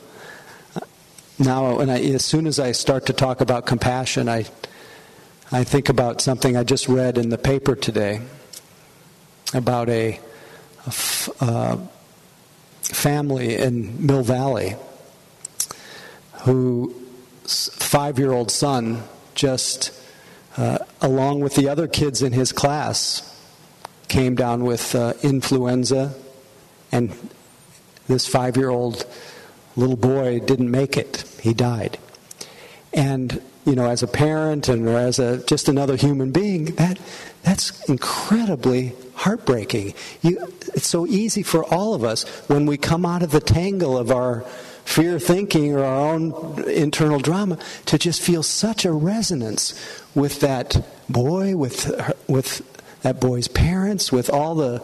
now 1.38 1.80
I, 1.80 1.98
as 1.98 2.24
soon 2.24 2.46
as 2.46 2.58
I 2.58 2.72
start 2.72 3.06
to 3.06 3.12
talk 3.12 3.40
about 3.40 3.66
compassion, 3.66 4.28
I 4.28 4.46
I 5.50 5.64
think 5.64 5.88
about 5.88 6.20
something 6.20 6.56
I 6.56 6.62
just 6.62 6.88
read 6.88 7.18
in 7.18 7.30
the 7.30 7.38
paper 7.38 7.74
today 7.74 8.20
about 9.54 9.88
a, 9.88 10.10
a 10.10 10.88
f- 10.88 11.30
uh, 11.40 11.78
family 12.82 13.56
in 13.56 14.06
Mill 14.06 14.22
Valley 14.22 14.76
whose 16.42 17.70
five 17.74 18.18
year 18.18 18.32
old 18.32 18.50
son 18.50 19.02
just, 19.34 19.92
uh, 20.56 20.78
along 21.00 21.40
with 21.40 21.54
the 21.54 21.68
other 21.68 21.88
kids 21.88 22.22
in 22.22 22.32
his 22.32 22.52
class, 22.52 23.37
came 24.08 24.34
down 24.34 24.64
with 24.64 24.94
uh, 24.94 25.12
influenza, 25.22 26.14
and 26.90 27.14
this 28.06 28.26
five 28.26 28.56
year 28.56 28.70
old 28.70 29.06
little 29.76 29.96
boy 29.96 30.40
didn't 30.40 30.70
make 30.70 30.96
it. 30.96 31.24
He 31.40 31.54
died. 31.54 31.98
And, 32.92 33.40
you 33.64 33.74
know, 33.74 33.86
as 33.86 34.02
a 34.02 34.08
parent 34.08 34.68
and 34.68 34.88
as 34.88 35.18
a, 35.18 35.44
just 35.44 35.68
another 35.68 35.96
human 35.96 36.32
being, 36.32 36.74
that, 36.76 36.98
that's 37.42 37.88
incredibly 37.88 38.94
heartbreaking. 39.14 39.94
You, 40.22 40.52
it's 40.74 40.86
so 40.86 41.06
easy 41.06 41.42
for 41.42 41.64
all 41.64 41.94
of 41.94 42.02
us 42.02 42.24
when 42.48 42.66
we 42.66 42.76
come 42.76 43.04
out 43.04 43.22
of 43.22 43.30
the 43.30 43.40
tangle 43.40 43.96
of 43.96 44.10
our 44.10 44.40
fear 44.84 45.18
thinking 45.18 45.74
or 45.74 45.84
our 45.84 46.14
own 46.14 46.64
internal 46.66 47.18
drama 47.18 47.58
to 47.86 47.98
just 47.98 48.22
feel 48.22 48.42
such 48.42 48.84
a 48.84 48.92
resonance 48.92 49.74
with 50.14 50.40
that 50.40 50.82
boy, 51.08 51.56
with, 51.56 51.90
with 52.26 52.62
that 53.02 53.20
boy's 53.20 53.48
parents, 53.48 54.12
with 54.12 54.30
all 54.30 54.54
the 54.54 54.82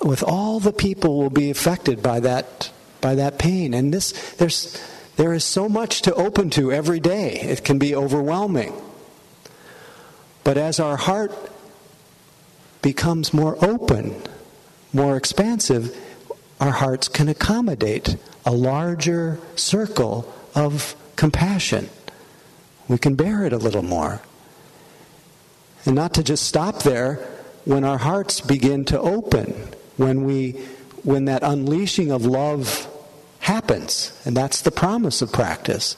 with 0.00 0.22
all 0.22 0.60
the 0.60 0.72
people 0.72 1.18
will 1.18 1.30
be 1.30 1.50
affected 1.50 2.02
by 2.02 2.20
that 2.20 2.70
by 3.00 3.14
that 3.14 3.38
pain. 3.38 3.74
And 3.74 3.92
this 3.92 4.12
there's 4.32 4.80
there 5.16 5.34
is 5.34 5.44
so 5.44 5.68
much 5.68 6.02
to 6.02 6.14
open 6.14 6.50
to 6.50 6.72
every 6.72 7.00
day. 7.00 7.40
It 7.40 7.64
can 7.64 7.78
be 7.78 7.94
overwhelming. 7.94 8.72
But 10.44 10.56
as 10.56 10.80
our 10.80 10.96
heart 10.96 11.32
becomes 12.80 13.34
more 13.34 13.62
open, 13.62 14.22
more 14.92 15.16
expansive, 15.16 15.96
our 16.60 16.70
hearts 16.70 17.08
can 17.08 17.28
accommodate 17.28 18.16
a 18.46 18.52
larger 18.52 19.38
circle 19.56 20.32
of 20.54 20.96
compassion. 21.16 21.90
We 22.86 22.96
can 22.98 23.14
bear 23.14 23.44
it 23.44 23.52
a 23.52 23.58
little 23.58 23.82
more. 23.82 24.22
And 25.84 25.94
not 25.94 26.14
to 26.14 26.22
just 26.22 26.46
stop 26.46 26.82
there, 26.82 27.16
when 27.64 27.84
our 27.84 27.98
hearts 27.98 28.40
begin 28.40 28.84
to 28.86 29.00
open, 29.00 29.52
when 29.96 30.24
we 30.24 30.52
when 31.04 31.26
that 31.26 31.42
unleashing 31.42 32.10
of 32.10 32.24
love 32.26 32.86
happens, 33.40 34.20
and 34.24 34.36
that's 34.36 34.62
the 34.62 34.70
promise 34.70 35.22
of 35.22 35.32
practice. 35.32 35.96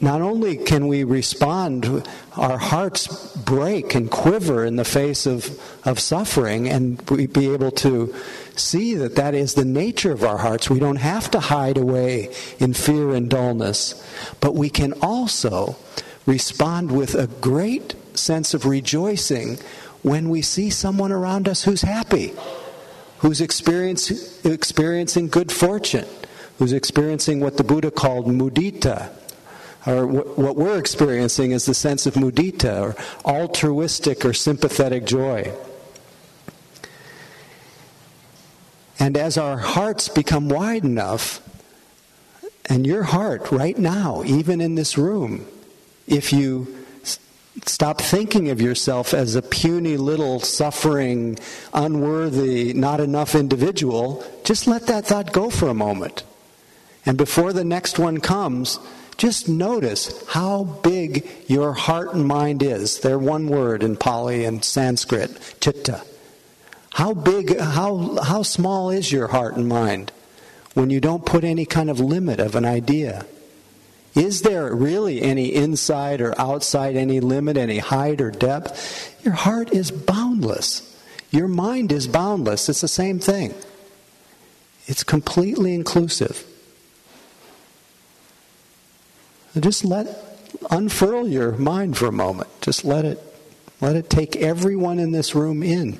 Not 0.00 0.22
only 0.22 0.56
can 0.56 0.86
we 0.86 1.02
respond, 1.02 2.06
our 2.36 2.56
hearts 2.56 3.34
break 3.36 3.96
and 3.96 4.08
quiver 4.08 4.64
in 4.64 4.76
the 4.76 4.84
face 4.84 5.26
of, 5.26 5.60
of 5.84 5.98
suffering, 5.98 6.68
and 6.68 7.02
we 7.10 7.26
be 7.26 7.52
able 7.52 7.72
to 7.72 8.14
see 8.54 8.94
that 8.94 9.16
that 9.16 9.34
is 9.34 9.54
the 9.54 9.64
nature 9.64 10.12
of 10.12 10.22
our 10.22 10.38
hearts. 10.38 10.70
We 10.70 10.78
don't 10.78 10.96
have 10.96 11.30
to 11.32 11.40
hide 11.40 11.78
away 11.78 12.32
in 12.60 12.74
fear 12.74 13.12
and 13.12 13.28
dullness, 13.28 14.00
but 14.40 14.54
we 14.54 14.70
can 14.70 14.92
also 15.02 15.76
respond 16.26 16.92
with 16.92 17.16
a 17.16 17.26
great 17.26 17.96
sense 18.18 18.54
of 18.54 18.66
rejoicing 18.66 19.58
when 20.02 20.28
we 20.28 20.42
see 20.42 20.70
someone 20.70 21.12
around 21.12 21.48
us 21.48 21.64
who's 21.64 21.82
happy, 21.82 22.32
who's 23.18 23.40
experiencing 23.40 25.28
good 25.28 25.50
fortune, 25.52 26.06
who's 26.58 26.72
experiencing 26.72 27.40
what 27.40 27.56
the 27.56 27.64
Buddha 27.64 27.90
called 27.90 28.26
mudita. 28.26 29.10
Or 29.86 30.06
what 30.06 30.56
we're 30.56 30.78
experiencing 30.78 31.52
is 31.52 31.64
the 31.66 31.74
sense 31.74 32.06
of 32.06 32.14
mudita, 32.14 32.80
or 32.80 32.96
altruistic 33.24 34.24
or 34.24 34.32
sympathetic 34.32 35.06
joy. 35.06 35.52
And 38.98 39.16
as 39.16 39.38
our 39.38 39.58
hearts 39.58 40.08
become 40.08 40.48
wide 40.48 40.84
enough, 40.84 41.40
and 42.68 42.84
your 42.84 43.04
heart 43.04 43.52
right 43.52 43.78
now, 43.78 44.24
even 44.24 44.60
in 44.60 44.74
this 44.74 44.98
room, 44.98 45.46
if 46.08 46.32
you 46.32 46.75
stop 47.64 48.00
thinking 48.00 48.50
of 48.50 48.60
yourself 48.60 49.14
as 49.14 49.34
a 49.34 49.42
puny 49.42 49.96
little 49.96 50.40
suffering, 50.40 51.38
unworthy, 51.72 52.72
not 52.74 53.00
enough 53.00 53.34
individual, 53.34 54.24
just 54.44 54.66
let 54.66 54.86
that 54.86 55.06
thought 55.06 55.32
go 55.32 55.48
for 55.48 55.68
a 55.68 55.74
moment. 55.74 56.22
And 57.06 57.16
before 57.16 57.52
the 57.52 57.64
next 57.64 57.98
one 57.98 58.20
comes, 58.20 58.78
just 59.16 59.48
notice 59.48 60.26
how 60.28 60.64
big 60.64 61.26
your 61.46 61.72
heart 61.72 62.12
and 62.14 62.26
mind 62.26 62.62
is. 62.62 63.00
They're 63.00 63.18
one 63.18 63.48
word 63.48 63.82
in 63.82 63.96
Pali 63.96 64.44
and 64.44 64.62
Sanskrit, 64.62 65.56
chitta. 65.60 66.02
How 66.92 67.14
big, 67.14 67.58
how, 67.58 68.18
how 68.22 68.42
small 68.42 68.90
is 68.90 69.12
your 69.12 69.28
heart 69.28 69.56
and 69.56 69.68
mind 69.68 70.12
when 70.74 70.90
you 70.90 71.00
don't 71.00 71.24
put 71.24 71.44
any 71.44 71.64
kind 71.64 71.88
of 71.88 72.00
limit 72.00 72.40
of 72.40 72.54
an 72.54 72.64
idea? 72.64 73.24
Is 74.16 74.40
there 74.40 74.74
really 74.74 75.20
any 75.20 75.54
inside 75.54 76.22
or 76.22 76.34
outside, 76.40 76.96
any 76.96 77.20
limit, 77.20 77.58
any 77.58 77.78
height 77.78 78.22
or 78.22 78.30
depth? 78.30 79.14
Your 79.22 79.34
heart 79.34 79.74
is 79.74 79.90
boundless. 79.90 80.98
Your 81.30 81.48
mind 81.48 81.92
is 81.92 82.06
boundless. 82.06 82.68
It's 82.70 82.80
the 82.80 82.88
same 82.88 83.18
thing. 83.18 83.54
It's 84.86 85.04
completely 85.04 85.74
inclusive. 85.74 86.46
Just 89.60 89.84
let 89.84 90.06
unfurl 90.70 91.28
your 91.28 91.52
mind 91.52 91.98
for 91.98 92.06
a 92.06 92.12
moment. 92.12 92.48
Just 92.62 92.84
let 92.84 93.04
it 93.04 93.22
let 93.80 93.96
it 93.96 94.08
take 94.08 94.36
everyone 94.36 94.98
in 94.98 95.12
this 95.12 95.34
room 95.34 95.62
in. 95.62 95.98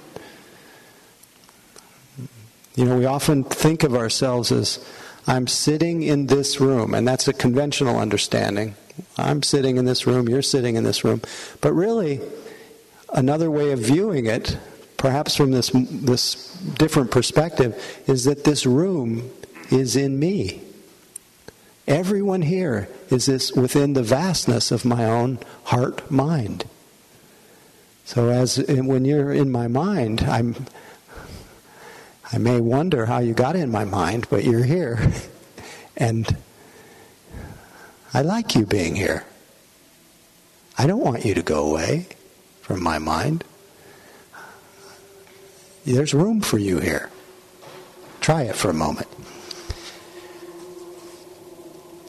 You 2.74 2.84
know, 2.84 2.96
we 2.96 3.04
often 3.04 3.44
think 3.44 3.82
of 3.82 3.94
ourselves 3.94 4.52
as 4.52 4.84
I'm 5.26 5.46
sitting 5.46 6.02
in 6.02 6.26
this 6.26 6.60
room, 6.60 6.94
and 6.94 7.06
that's 7.06 7.26
a 7.26 7.32
conventional 7.32 7.98
understanding. 7.98 8.76
I'm 9.18 9.42
sitting 9.42 9.76
in 9.76 9.84
this 9.84 10.06
room, 10.06 10.28
you're 10.28 10.42
sitting 10.42 10.76
in 10.76 10.84
this 10.84 11.04
room. 11.04 11.20
But 11.60 11.72
really, 11.72 12.20
another 13.12 13.50
way 13.50 13.72
of 13.72 13.80
viewing 13.80 14.26
it, 14.26 14.56
perhaps 14.96 15.36
from 15.36 15.50
this, 15.50 15.70
this 15.74 16.54
different 16.78 17.10
perspective, 17.10 18.02
is 18.06 18.24
that 18.24 18.44
this 18.44 18.66
room 18.66 19.30
is 19.70 19.96
in 19.96 20.18
me. 20.18 20.62
Everyone 21.88 22.42
here 22.42 22.88
is 23.10 23.26
this 23.26 23.52
within 23.52 23.92
the 23.92 24.02
vastness 24.02 24.70
of 24.70 24.84
my 24.84 25.04
own 25.04 25.38
heart 25.64 26.10
mind. 26.10 26.64
So 28.04 28.28
as 28.28 28.58
when 28.68 29.04
you're 29.04 29.32
in 29.32 29.50
my 29.50 29.66
mind, 29.66 30.22
I'm 30.22 30.66
I 32.32 32.38
may 32.38 32.60
wonder 32.60 33.06
how 33.06 33.18
you 33.18 33.34
got 33.34 33.54
in 33.54 33.70
my 33.70 33.84
mind, 33.84 34.26
but 34.30 34.44
you're 34.44 34.64
here. 34.64 35.12
and 35.96 36.36
I 38.12 38.22
like 38.22 38.54
you 38.54 38.66
being 38.66 38.96
here. 38.96 39.24
I 40.76 40.86
don't 40.86 41.00
want 41.00 41.24
you 41.24 41.34
to 41.34 41.42
go 41.42 41.70
away 41.70 42.08
from 42.60 42.82
my 42.82 42.98
mind. 42.98 43.44
There's 45.84 46.12
room 46.12 46.40
for 46.40 46.58
you 46.58 46.80
here. 46.80 47.10
Try 48.20 48.42
it 48.42 48.56
for 48.56 48.70
a 48.70 48.74
moment. 48.74 49.08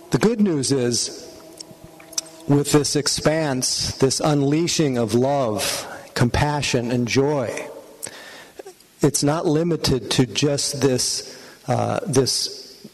The 0.10 0.18
good 0.18 0.42
news 0.42 0.72
is, 0.72 1.32
with 2.48 2.72
this 2.72 2.96
expanse, 2.96 3.96
this 3.98 4.20
unleashing 4.20 4.98
of 4.98 5.14
love, 5.14 5.86
compassion, 6.16 6.92
and 6.92 7.08
joy, 7.08 7.70
it's 9.02 9.24
not 9.24 9.46
limited 9.46 10.12
to 10.12 10.26
just 10.26 10.82
this, 10.82 11.38
uh, 11.68 12.00
this 12.06 12.88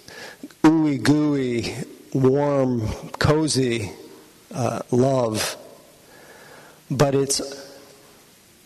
ooey 0.63 1.01
gooey, 1.01 1.75
warm, 2.13 2.87
cozy 3.19 3.91
uh, 4.53 4.81
love, 4.91 5.57
but 6.89 7.15
it's 7.15 7.63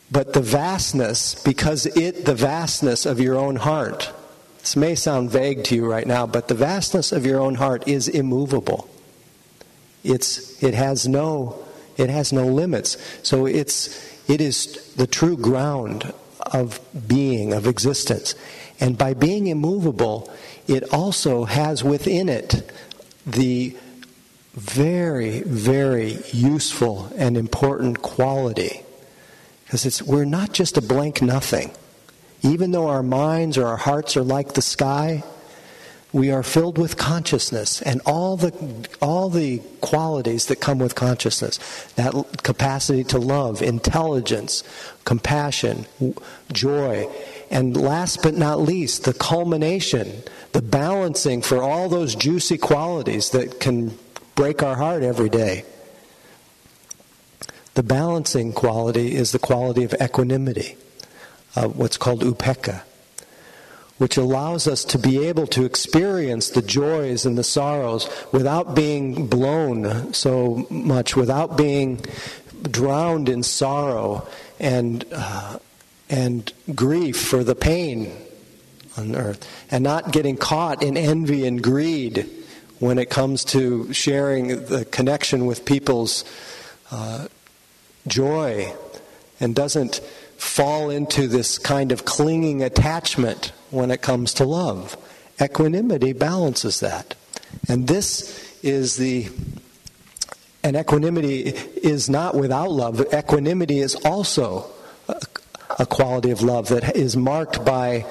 but 0.10 0.34
the 0.34 0.42
vastness, 0.42 1.44
because 1.44 1.86
it, 1.86 2.26
the 2.26 2.34
vastness 2.34 3.06
of 3.06 3.20
your 3.20 3.36
own 3.36 3.58
heart, 3.58 4.12
this 4.60 4.76
may 4.76 4.96
sound 4.96 5.32
vague 5.32 5.66
to 5.66 5.76
you 5.76 5.90
right 5.90 6.08
now, 6.08 6.26
but 6.26 6.48
the 6.48 6.56
vastness 6.56 7.12
of 7.12 7.26
your 7.26 7.42
own 7.42 7.56
heart 7.56 7.88
is 7.88 8.08
immovable. 8.08 8.90
It's, 10.04 10.64
it 10.64 10.74
has 10.74 11.08
no, 11.08 11.62
it 11.98 12.10
has 12.10 12.32
no 12.32 12.46
limits. 12.46 12.98
So 13.22 13.46
it's, 13.46 14.30
it 14.30 14.40
is 14.40 14.94
the 14.96 15.08
true 15.08 15.36
ground 15.36 16.14
of 16.54 16.80
being, 17.08 17.54
of 17.54 17.68
existence. 17.68 18.36
And 18.80 18.98
by 18.98 19.14
being 19.14 19.48
immovable, 19.48 20.32
it 20.68 20.94
also 20.94 21.46
has 21.46 21.84
within 21.84 22.30
it 22.30 22.72
the 23.26 23.76
very, 24.54 25.42
very 25.42 26.20
useful 26.32 27.12
and 27.16 27.38
important 27.38 28.02
quality. 28.02 28.82
Because 29.64 29.86
it's, 29.86 30.02
we're 30.02 30.26
not 30.26 30.54
just 30.54 30.78
a 30.78 30.82
blank 30.82 31.22
nothing. 31.22 31.72
Even 32.42 32.72
though 32.72 32.88
our 32.88 33.04
minds 33.04 33.58
or 33.58 33.68
our 33.68 33.78
hearts 33.78 34.16
are 34.16 34.24
like 34.24 34.54
the 34.54 34.62
sky, 34.62 35.24
we 36.14 36.32
are 36.32 36.44
filled 36.44 36.78
with 36.78 36.98
consciousness 36.98 37.82
and 37.82 38.02
all 38.06 38.38
the 38.38 38.54
all 39.02 39.30
the 39.30 39.60
qualities 39.82 40.46
that 40.46 40.62
come 40.62 40.80
with 40.80 40.96
consciousness. 40.96 41.58
That 41.96 42.14
capacity 42.44 43.04
to 43.06 43.18
love 43.18 43.62
intelligence 43.62 44.64
compassion 45.04 45.86
joy 46.54 47.08
and 47.52 47.76
last 47.76 48.24
but 48.24 48.36
not 48.36 48.60
least 48.60 49.04
the 49.04 49.14
culmination 49.14 50.24
the 50.54 50.62
balancing 50.62 51.42
for 51.42 51.62
all 51.62 51.90
those 51.90 52.16
juicy 52.16 52.58
qualities 52.58 53.32
that 53.32 53.60
can 53.60 53.98
break 54.36 54.64
our 54.64 54.76
heart 54.76 55.04
every 55.04 55.30
day. 55.30 55.66
The 57.74 57.84
balancing 57.84 58.54
quality 58.54 59.14
is 59.16 59.34
the 59.34 59.40
quality 59.40 59.84
of 59.84 59.94
equanimity 60.02 60.78
uh, 61.56 61.68
what's 61.68 61.98
called 61.98 62.22
upekkha 62.22 62.84
which 63.98 64.18
allows 64.18 64.68
us 64.68 64.84
to 64.86 65.00
be 65.00 65.26
able 65.26 65.48
to 65.48 65.66
experience 65.66 66.50
the 66.50 66.62
joys 66.62 67.26
and 67.26 67.38
the 67.38 67.44
sorrows 67.44 68.08
without 68.32 68.76
being 68.76 69.28
blown 69.28 70.14
so 70.14 70.68
much, 70.70 71.16
without 71.16 71.58
being 71.58 72.04
drowned 72.70 73.28
in 73.28 73.42
sorrow 73.44 74.28
and, 74.60 75.06
uh, 75.12 75.58
and 76.10 76.54
grief 76.76 77.20
for 77.20 77.44
the 77.44 77.56
pain 77.56 78.12
on 78.98 79.16
earth, 79.16 79.48
and 79.72 79.84
not 79.84 80.12
getting 80.12 80.38
caught 80.38 80.84
in 80.84 80.98
envy 80.98 81.46
and 81.46 81.64
greed 81.64 82.30
when 82.80 83.00
it 83.00 83.10
comes 83.10 83.44
to 83.44 83.92
sharing 83.94 84.66
the 84.66 84.86
connection 84.86 85.46
with 85.46 85.66
people's 85.66 86.24
uh, 86.92 87.28
joy 88.08 88.72
and 89.40 89.56
doesn't 89.56 89.96
fall 90.38 90.90
into 90.92 91.28
this 91.28 91.58
kind 91.58 91.92
of 91.92 92.06
clinging 92.06 92.62
attachment 92.62 93.52
when 93.72 93.92
it 93.92 94.02
comes 94.02 94.34
to 94.36 94.46
love. 94.46 94.98
Equanimity 95.42 96.14
balances 96.14 96.80
that. 96.80 97.16
And 97.68 97.88
this 97.88 98.60
is 98.64 98.98
the 98.98 99.30
and 100.64 100.76
equanimity 100.76 101.44
is 101.82 102.10
not 102.10 102.36
without 102.36 102.70
love. 102.72 103.02
Equanimity 103.14 103.80
is 103.80 103.96
also 104.04 104.70
a, 105.80 105.86
quality 105.86 106.32
of 106.32 106.42
love 106.42 106.68
that 106.70 106.96
is 106.96 107.16
marked 107.16 107.64
by 107.64 108.06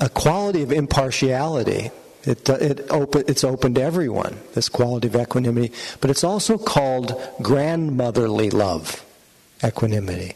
a 0.00 0.08
quality 0.10 0.62
of 0.62 0.72
impartiality. 0.72 1.90
It, 2.24 2.50
uh, 2.50 2.54
it 2.54 2.90
open, 2.90 3.24
it's 3.26 3.44
open 3.44 3.74
to 3.74 3.82
everyone, 3.82 4.38
this 4.52 4.68
quality 4.68 5.08
of 5.08 5.16
equanimity. 5.16 5.72
But 6.00 6.10
it's 6.10 6.24
also 6.24 6.58
called 6.58 7.18
grandmotherly 7.40 8.50
love, 8.50 9.04
equanimity. 9.64 10.34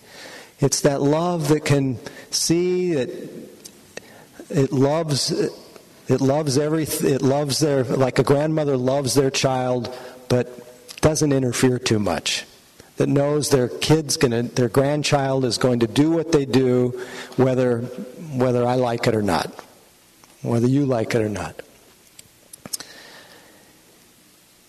It's 0.61 0.81
that 0.83 1.03
love 1.03 1.49
that 1.49 1.65
can 1.65 1.99
see 2.31 2.95
that 2.95 3.48
it 4.51 4.73
loves 4.73 5.31
it 6.09 6.21
loves 6.21 6.57
every 6.57 6.85
it 6.85 7.23
loves 7.23 7.59
their 7.61 7.85
like 7.85 8.19
a 8.19 8.23
grandmother 8.23 8.77
loves 8.77 9.15
their 9.15 9.31
child 9.31 9.95
but 10.29 11.01
doesn't 11.01 11.33
interfere 11.33 11.79
too 11.79 11.99
much. 11.99 12.45
That 12.97 13.09
knows 13.09 13.51
their 13.51 13.69
kid's 13.69 14.17
going 14.17 14.33
to 14.33 14.43
their 14.55 14.69
grandchild 14.69 15.45
is 15.45 15.59
going 15.59 15.81
to 15.81 15.87
do 15.87 16.11
what 16.11 16.33
they 16.33 16.45
do 16.45 17.01
whether 17.37 17.81
whether 18.35 18.67
I 18.67 18.75
like 18.75 19.07
it 19.07 19.15
or 19.15 19.23
not 19.23 19.53
whether 20.43 20.67
you 20.67 20.87
like 20.87 21.15
it 21.15 21.23
or 21.23 21.29
not. 21.29 21.61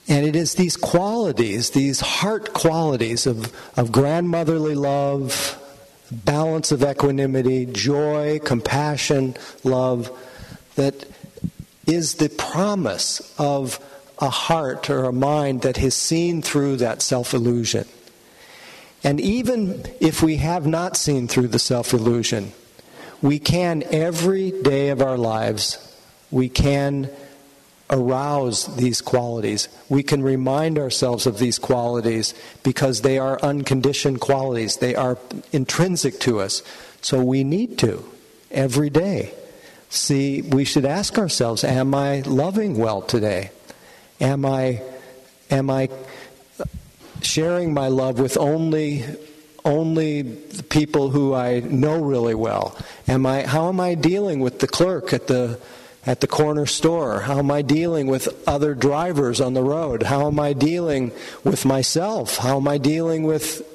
And 0.07 0.25
it 0.25 0.35
is 0.35 0.55
these 0.55 0.75
qualities 0.75 1.71
these 1.71 2.01
heart 2.01 2.53
qualities 2.53 3.25
of 3.25 3.51
of 3.77 3.91
grandmotherly 3.91 4.75
love 4.75 5.58
balance 6.11 6.71
of 6.71 6.83
equanimity, 6.83 7.65
joy, 7.65 8.39
compassion, 8.39 9.35
love, 9.63 10.11
that 10.75 11.05
is 11.85 12.15
the 12.15 12.29
promise 12.29 13.33
of 13.39 13.79
a 14.19 14.29
heart 14.29 14.89
or 14.89 15.05
a 15.05 15.13
mind 15.13 15.61
that 15.61 15.77
has 15.77 15.95
seen 15.95 16.41
through 16.41 16.77
that 16.77 17.01
self 17.01 17.33
illusion. 17.33 17.85
And 19.03 19.19
even 19.21 19.85
if 20.01 20.21
we 20.21 20.37
have 20.37 20.67
not 20.67 20.97
seen 20.97 21.27
through 21.27 21.47
the 21.49 21.59
self 21.59 21.93
illusion, 21.93 22.51
we 23.21 23.39
can 23.39 23.83
every 23.91 24.51
day 24.51 24.89
of 24.89 25.01
our 25.01 25.17
lives, 25.17 25.77
we 26.31 26.49
can 26.49 27.09
arouse 27.89 28.75
these 28.75 29.01
qualities. 29.01 29.67
We 29.89 30.03
can 30.03 30.21
remind 30.21 30.77
ourselves 30.77 31.25
of 31.25 31.39
these 31.39 31.57
qualities 31.57 32.33
because 32.63 33.01
they 33.01 33.17
are 33.17 33.39
unconditioned 33.41 34.21
qualities. 34.21 34.77
They 34.77 34.95
are 34.95 35.17
intrinsic 35.51 36.19
to 36.21 36.39
us. 36.39 36.61
So 37.01 37.23
we 37.23 37.43
need 37.43 37.77
to 37.79 38.05
every 38.51 38.89
day. 38.89 39.33
See, 39.89 40.43
we 40.43 40.65
should 40.65 40.85
ask 40.85 41.17
ourselves, 41.17 41.63
am 41.63 41.95
I 41.95 42.21
loving 42.21 42.77
well 42.77 43.01
today? 43.01 43.51
Am 44.21 44.45
I 44.45 44.81
am 45.49 45.69
I 45.69 45.89
sharing 47.21 47.73
my 47.73 47.87
love 47.87 48.19
with 48.19 48.37
only 48.37 49.03
only 49.65 50.23
people 50.69 51.09
who 51.09 51.33
I 51.33 51.61
know 51.61 52.01
really 52.01 52.35
well? 52.35 52.77
Am 53.07 53.25
I 53.25 53.47
how 53.47 53.69
am 53.69 53.79
I 53.79 53.95
dealing 53.95 54.41
with 54.41 54.59
the 54.59 54.67
clerk 54.67 55.11
at 55.11 55.27
the 55.27 55.59
at 56.05 56.21
the 56.21 56.27
corner 56.27 56.65
store? 56.65 57.21
How 57.21 57.39
am 57.39 57.51
I 57.51 57.61
dealing 57.61 58.07
with 58.07 58.29
other 58.47 58.73
drivers 58.73 59.41
on 59.41 59.53
the 59.53 59.63
road? 59.63 60.03
How 60.03 60.27
am 60.27 60.39
I 60.39 60.53
dealing 60.53 61.11
with 61.43 61.65
myself? 61.65 62.37
How 62.37 62.57
am 62.57 62.67
I 62.67 62.77
dealing 62.77 63.23
with 63.23 63.65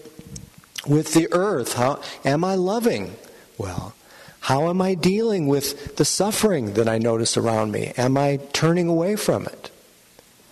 with 0.86 1.14
the 1.14 1.32
earth? 1.32 1.74
How 1.74 2.00
am 2.24 2.44
I 2.44 2.54
loving 2.54 3.16
well? 3.56 3.94
How 4.40 4.68
am 4.68 4.82
I 4.82 4.94
dealing 4.94 5.46
with 5.46 5.96
the 5.96 6.04
suffering 6.04 6.74
that 6.74 6.88
I 6.88 6.98
notice 6.98 7.36
around 7.36 7.72
me? 7.72 7.94
Am 7.96 8.18
I 8.18 8.40
turning 8.52 8.88
away 8.88 9.16
from 9.16 9.46
it? 9.46 9.70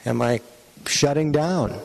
Am 0.06 0.22
I 0.22 0.40
shutting 0.86 1.30
down? 1.30 1.78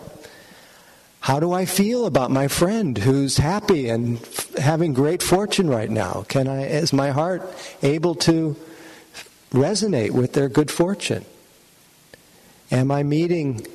How 1.19 1.41
do 1.41 1.51
I 1.51 1.65
feel 1.65 2.05
about 2.05 2.31
my 2.31 2.47
friend 2.47 2.97
who's 2.97 3.37
happy 3.37 3.89
and 3.89 4.19
having 4.57 4.93
great 4.93 5.21
fortune 5.21 5.69
right 5.69 5.89
now? 5.89 6.23
Can 6.29 6.47
I 6.47 6.67
is 6.67 6.93
my 6.93 7.11
heart 7.11 7.53
able 7.83 8.15
to 8.15 8.55
resonate 9.51 10.11
with 10.11 10.33
their 10.33 10.49
good 10.49 10.71
fortune? 10.71 11.25
Am 12.71 12.91
I 12.91 13.03
meeting 13.03 13.65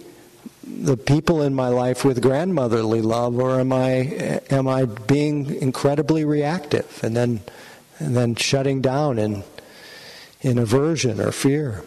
the 0.64 0.96
people 0.96 1.42
in 1.42 1.54
my 1.54 1.68
life 1.68 2.04
with 2.04 2.22
grandmotherly 2.22 3.02
love, 3.02 3.38
or 3.38 3.58
am 3.58 3.72
I 3.72 4.40
am 4.50 4.68
I 4.68 4.84
being 4.84 5.54
incredibly 5.60 6.24
reactive 6.24 7.00
and 7.02 7.16
then 7.16 7.40
and 7.98 8.16
then 8.16 8.34
shutting 8.34 8.80
down 8.80 9.18
in 9.18 9.44
in 10.40 10.58
aversion 10.58 11.20
or 11.20 11.32
fear? 11.32 11.84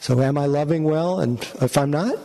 So, 0.00 0.20
am 0.20 0.38
I 0.38 0.46
loving 0.46 0.84
well? 0.84 1.18
And 1.18 1.40
if 1.60 1.76
I'm 1.76 1.90
not, 1.90 2.16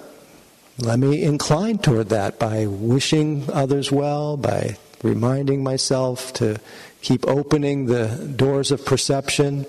let 0.78 1.00
me 1.00 1.24
incline 1.24 1.80
toward 1.80 2.10
that 2.10 2.38
by 2.38 2.67
wishing 2.67 3.46
others 3.52 3.91
well, 3.91 4.38
by 4.38 4.78
reminding 5.02 5.63
myself 5.63 6.32
to 6.34 6.60
keep 7.02 7.28
opening 7.28 7.86
the 7.86 8.34
doors 8.36 8.72
of 8.72 8.86
perception? 8.86 9.66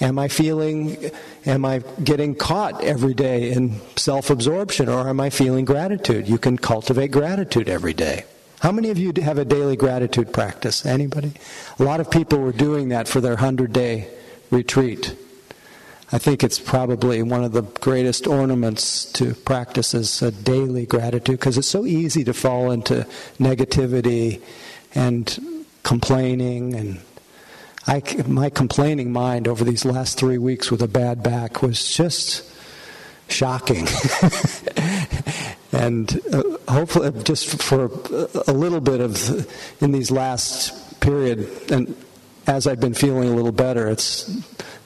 Am 0.00 0.18
I 0.18 0.28
feeling, 0.28 1.10
am 1.44 1.64
I 1.64 1.82
getting 2.04 2.34
caught 2.34 2.82
every 2.84 3.14
day 3.14 3.50
in 3.50 3.80
self 3.96 4.30
absorption 4.30 4.88
or 4.88 5.08
am 5.08 5.18
I 5.20 5.30
feeling 5.30 5.64
gratitude? 5.64 6.28
You 6.28 6.38
can 6.38 6.56
cultivate 6.56 7.10
gratitude 7.10 7.68
every 7.68 7.94
day. 7.94 8.24
How 8.60 8.72
many 8.72 8.90
of 8.90 8.98
you 8.98 9.12
have 9.22 9.38
a 9.38 9.44
daily 9.44 9.76
gratitude 9.76 10.32
practice? 10.32 10.86
Anybody? 10.86 11.32
A 11.78 11.82
lot 11.82 12.00
of 12.00 12.10
people 12.10 12.38
were 12.38 12.52
doing 12.52 12.88
that 12.90 13.08
for 13.08 13.20
their 13.20 13.34
100 13.34 13.72
day 13.72 14.08
retreat. 14.50 15.16
I 16.10 16.18
think 16.18 16.42
it's 16.42 16.58
probably 16.58 17.22
one 17.22 17.44
of 17.44 17.52
the 17.52 17.62
greatest 17.62 18.26
ornaments 18.26 19.04
to 19.12 19.34
practice 19.34 19.94
is 19.94 20.22
a 20.22 20.30
daily 20.30 20.86
gratitude 20.86 21.38
because 21.38 21.58
it's 21.58 21.68
so 21.68 21.84
easy 21.84 22.24
to 22.24 22.32
fall 22.32 22.70
into 22.70 23.06
negativity 23.38 24.40
and 24.94 25.38
complaining 25.88 26.74
and 26.74 27.00
I, 27.86 28.02
my 28.26 28.50
complaining 28.50 29.10
mind 29.10 29.48
over 29.48 29.64
these 29.64 29.86
last 29.86 30.18
three 30.18 30.36
weeks 30.36 30.70
with 30.70 30.82
a 30.82 30.86
bad 30.86 31.22
back 31.22 31.62
was 31.62 31.96
just 31.96 32.44
shocking. 33.28 33.88
and 35.72 36.20
uh, 36.30 36.42
hopefully, 36.70 37.10
just 37.24 37.62
for 37.62 37.86
a 38.46 38.52
little 38.52 38.82
bit 38.82 39.00
of 39.00 39.82
in 39.82 39.92
these 39.92 40.10
last 40.10 41.00
period, 41.00 41.48
and 41.70 41.96
as 42.46 42.66
I've 42.66 42.80
been 42.80 42.92
feeling 42.92 43.30
a 43.30 43.34
little 43.34 43.52
better, 43.52 43.88
it's 43.88 44.26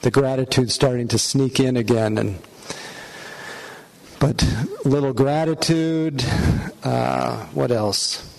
the 0.03 0.11
gratitude 0.11 0.71
starting 0.71 1.09
to 1.09 1.19
sneak 1.19 1.59
in 1.59 1.75
again. 1.75 2.17
And 2.17 2.39
but 4.21 4.41
little 4.85 5.11
gratitude. 5.11 6.23
Uh, 6.81 7.43
what 7.47 7.71
else? 7.71 8.32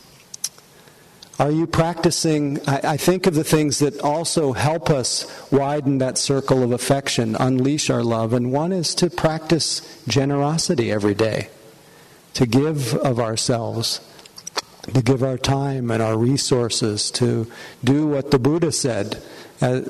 Are 1.39 1.51
you 1.51 1.67
practicing? 1.67 2.61
I, 2.69 2.81
I, 2.93 2.97
think 2.97 3.27
of 3.27 3.35
the 3.35 3.43
things 3.43 3.81
that 3.81 4.01
also 4.01 4.53
help 4.53 4.89
us 4.89 5.27
widen 5.51 5.99
that 5.99 6.17
circle 6.17 6.63
of 6.63 6.71
affection, 6.71 7.35
unleash 7.35 7.91
our 7.91 8.05
love, 8.05 8.33
and 8.33 8.53
one 8.53 8.71
is 8.71 8.95
to 8.97 9.11
practice 9.11 10.01
generosity 10.07 10.93
every 10.93 11.15
day, 11.15 11.49
to 12.35 12.47
give 12.47 12.95
of 12.95 13.19
ourselves, 13.19 14.01
to 14.83 15.03
give 15.03 15.25
our 15.25 15.37
time 15.37 15.91
and 15.91 16.01
our 16.01 16.17
resources, 16.17 17.11
to 17.13 17.51
do 17.83 18.07
what 18.07 18.31
the 18.31 18.39
Buddha 18.39 18.71
said, 18.71 19.21
uh, 19.61 19.81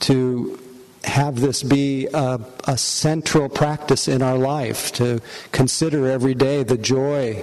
to 0.00 0.60
have 1.04 1.40
this 1.40 1.62
be 1.62 2.06
a, 2.12 2.38
a, 2.64 2.76
central 2.76 3.48
practice 3.48 4.08
in 4.08 4.20
our 4.20 4.36
life, 4.36 4.92
to 4.92 5.20
consider 5.52 6.06
every 6.10 6.34
day 6.34 6.62
the 6.64 6.76
joy, 6.76 7.42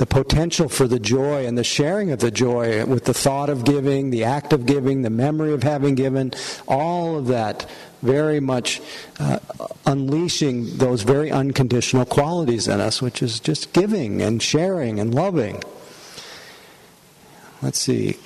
the 0.00 0.06
potential 0.06 0.66
for 0.66 0.88
the 0.88 0.98
joy 0.98 1.44
and 1.44 1.58
the 1.58 1.62
sharing 1.62 2.10
of 2.10 2.20
the 2.20 2.30
joy 2.30 2.86
with 2.86 3.04
the 3.04 3.12
thought 3.12 3.50
of 3.50 3.66
giving, 3.66 4.08
the 4.08 4.24
act 4.24 4.54
of 4.54 4.64
giving, 4.64 5.02
the 5.02 5.10
memory 5.10 5.52
of 5.52 5.62
having 5.62 5.94
given, 5.94 6.32
all 6.66 7.18
of 7.18 7.26
that 7.26 7.68
very 8.00 8.40
much 8.40 8.80
uh, 9.18 9.38
unleashing 9.84 10.78
those 10.78 11.02
very 11.02 11.30
unconditional 11.30 12.06
qualities 12.06 12.66
in 12.66 12.80
us, 12.80 13.02
which 13.02 13.22
is 13.22 13.40
just 13.40 13.74
giving 13.74 14.22
and 14.22 14.42
sharing 14.42 14.98
and 14.98 15.14
loving. 15.14 15.62
Let's 17.60 17.78
see, 17.78 18.16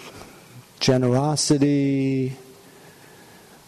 generosity. 0.78 2.36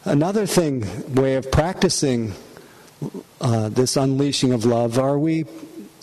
Another 0.04 0.46
thing, 0.46 1.12
way 1.12 1.34
of 1.34 1.50
practicing 1.50 2.34
uh, 3.40 3.68
this 3.68 3.96
unleashing 3.96 4.52
of 4.52 4.64
love, 4.64 4.96
are 4.96 5.18
we 5.18 5.44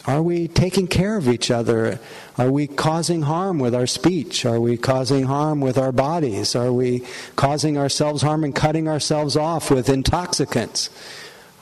are 0.06 0.22
we 0.22 0.50
taking 0.50 0.88
care 0.88 1.16
of 1.16 1.30
each 1.30 1.50
other? 1.50 2.00
Are 2.38 2.52
we 2.52 2.68
causing 2.68 3.22
harm 3.22 3.58
with 3.60 3.74
our 3.74 3.88
speech? 3.88 4.46
Are 4.46 4.60
we 4.60 4.76
causing 4.76 5.26
harm 5.26 5.62
with 5.62 5.78
our 5.78 5.94
bodies? 5.94 6.56
Are 6.56 6.74
we 6.74 7.06
causing 7.38 7.78
ourselves 7.78 8.22
harm 8.22 8.44
and 8.44 8.54
cutting 8.54 8.90
ourselves 8.90 9.38
off 9.38 9.72
with 9.72 9.88
intoxicants? 9.88 10.90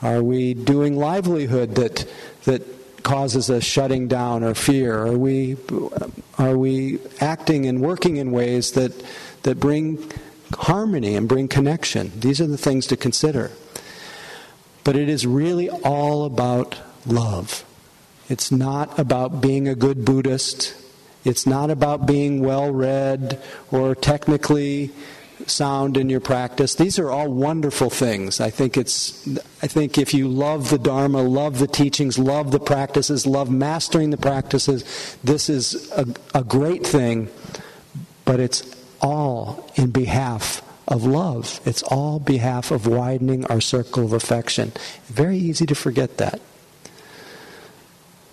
Are 0.01 0.23
we 0.23 0.55
doing 0.55 0.97
livelihood 0.97 1.75
that 1.75 2.11
that 2.45 3.03
causes 3.03 3.49
us 3.51 3.63
shutting 3.63 4.07
down 4.07 4.43
or 4.43 4.55
fear? 4.55 5.05
Are 5.05 5.17
we 5.17 5.57
are 6.39 6.57
we 6.57 6.99
acting 7.19 7.67
and 7.67 7.79
working 7.79 8.17
in 8.17 8.31
ways 8.31 8.71
that 8.71 8.91
that 9.43 9.59
bring 9.59 10.11
harmony 10.55 11.15
and 11.15 11.29
bring 11.29 11.47
connection? 11.47 12.11
These 12.19 12.41
are 12.41 12.47
the 12.47 12.57
things 12.57 12.87
to 12.87 12.97
consider. 12.97 13.51
But 14.83 14.95
it 14.95 15.09
is 15.09 15.27
really 15.27 15.69
all 15.69 16.25
about 16.25 16.79
love. 17.05 17.63
It's 18.31 18.49
not 18.49 18.97
about 18.97 19.41
being 19.41 19.67
a 19.67 19.75
good 19.75 20.05
Buddhist. 20.05 20.73
It's 21.25 21.45
not 21.45 21.69
about 21.69 22.05
being 22.05 22.41
well 22.41 22.71
read 22.71 23.41
or 23.71 23.93
technically 23.93 24.91
sound 25.47 25.97
in 25.97 26.09
your 26.09 26.21
practice. 26.21 26.75
These 26.75 26.97
are 26.97 27.11
all 27.11 27.27
wonderful 27.27 27.89
things. 27.89 28.39
I 28.39 28.49
think 28.49 28.77
it's 28.77 29.27
I 29.61 29.67
think 29.67 29.97
if 29.97 30.13
you 30.13 30.29
love 30.29 30.69
the 30.69 30.79
Dharma, 30.79 31.21
love 31.21 31.59
the 31.59 31.67
teachings, 31.67 32.17
love 32.17 32.51
the 32.51 32.59
practices, 32.59 33.25
love 33.25 33.51
mastering 33.51 34.11
the 34.11 34.17
practices, 34.17 35.17
this 35.21 35.49
is 35.49 35.91
a, 35.91 36.07
a 36.33 36.45
great 36.45 36.87
thing, 36.87 37.27
but 38.23 38.39
it's 38.39 38.63
all 39.01 39.69
in 39.75 39.91
behalf 39.91 40.61
of 40.87 41.03
love. 41.03 41.59
It's 41.65 41.83
all 41.83 42.19
behalf 42.19 42.71
of 42.71 42.87
widening 42.87 43.45
our 43.47 43.59
circle 43.59 44.05
of 44.05 44.13
affection. 44.13 44.71
Very 45.07 45.37
easy 45.37 45.65
to 45.65 45.75
forget 45.75 46.15
that. 46.15 46.39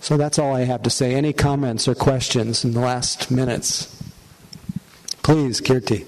So 0.09 0.17
that's 0.17 0.39
all 0.39 0.55
I 0.55 0.61
have 0.61 0.81
to 0.81 0.89
say. 0.89 1.13
Any 1.13 1.33
comments 1.33 1.87
or 1.87 1.93
questions 1.93 2.65
in 2.65 2.71
the 2.71 2.79
last 2.79 3.29
minutes? 3.29 3.95
Please, 5.21 5.61
Kirti. 5.61 6.03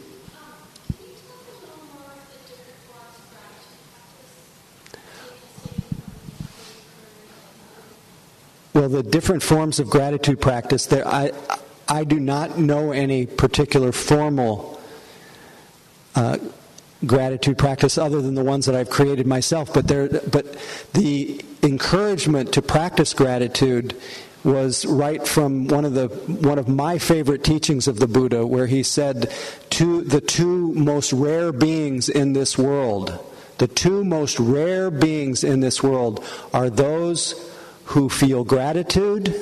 Well, 8.74 8.90
the 8.90 9.04
different 9.04 9.44
forms 9.44 9.80
of 9.80 9.88
gratitude 9.88 10.42
practice, 10.42 10.88
there, 10.88 11.08
I, 11.08 11.32
I 11.88 12.04
do 12.04 12.20
not 12.20 12.58
know 12.58 12.92
any 12.92 13.28
particular 13.28 13.92
formal 13.92 14.82
uh, 16.16 16.40
gratitude 17.06 17.58
practice 17.58 17.98
other 17.98 18.22
than 18.22 18.36
the 18.36 18.44
ones 18.44 18.66
that 18.66 18.76
I've 18.76 18.90
created 18.90 19.26
myself. 19.26 19.74
But 19.74 19.88
there, 19.88 20.08
but 20.08 20.56
the 20.94 21.44
encouragement 21.64 22.54
to 22.54 22.62
practice 22.62 23.14
gratitude 23.14 23.96
was 24.44 24.86
right 24.86 25.28
from 25.28 25.68
one 25.68 25.86
of 25.86 25.94
the 25.94 26.08
one 26.08 26.58
of 26.58 26.68
my 26.68 26.98
favorite 26.98 27.44
teachings 27.44 27.88
of 27.88 28.00
the 28.00 28.08
Buddha, 28.08 28.46
where 28.46 28.68
he 28.68 28.84
said, 28.84 29.32
"To 29.72 30.02
the 30.02 30.22
two 30.22 30.74
most 30.74 31.14
rare 31.14 31.52
beings 31.52 32.10
in 32.10 32.34
this 32.34 32.58
world, 32.58 33.20
the 33.60 33.68
two 33.68 34.04
most 34.04 34.40
rare 34.40 34.90
beings 34.90 35.44
in 35.44 35.60
this 35.60 35.84
world 35.84 36.24
are 36.54 36.70
those 36.70 37.36
who 37.86 38.10
feel 38.10 38.44
gratitude 38.44 39.34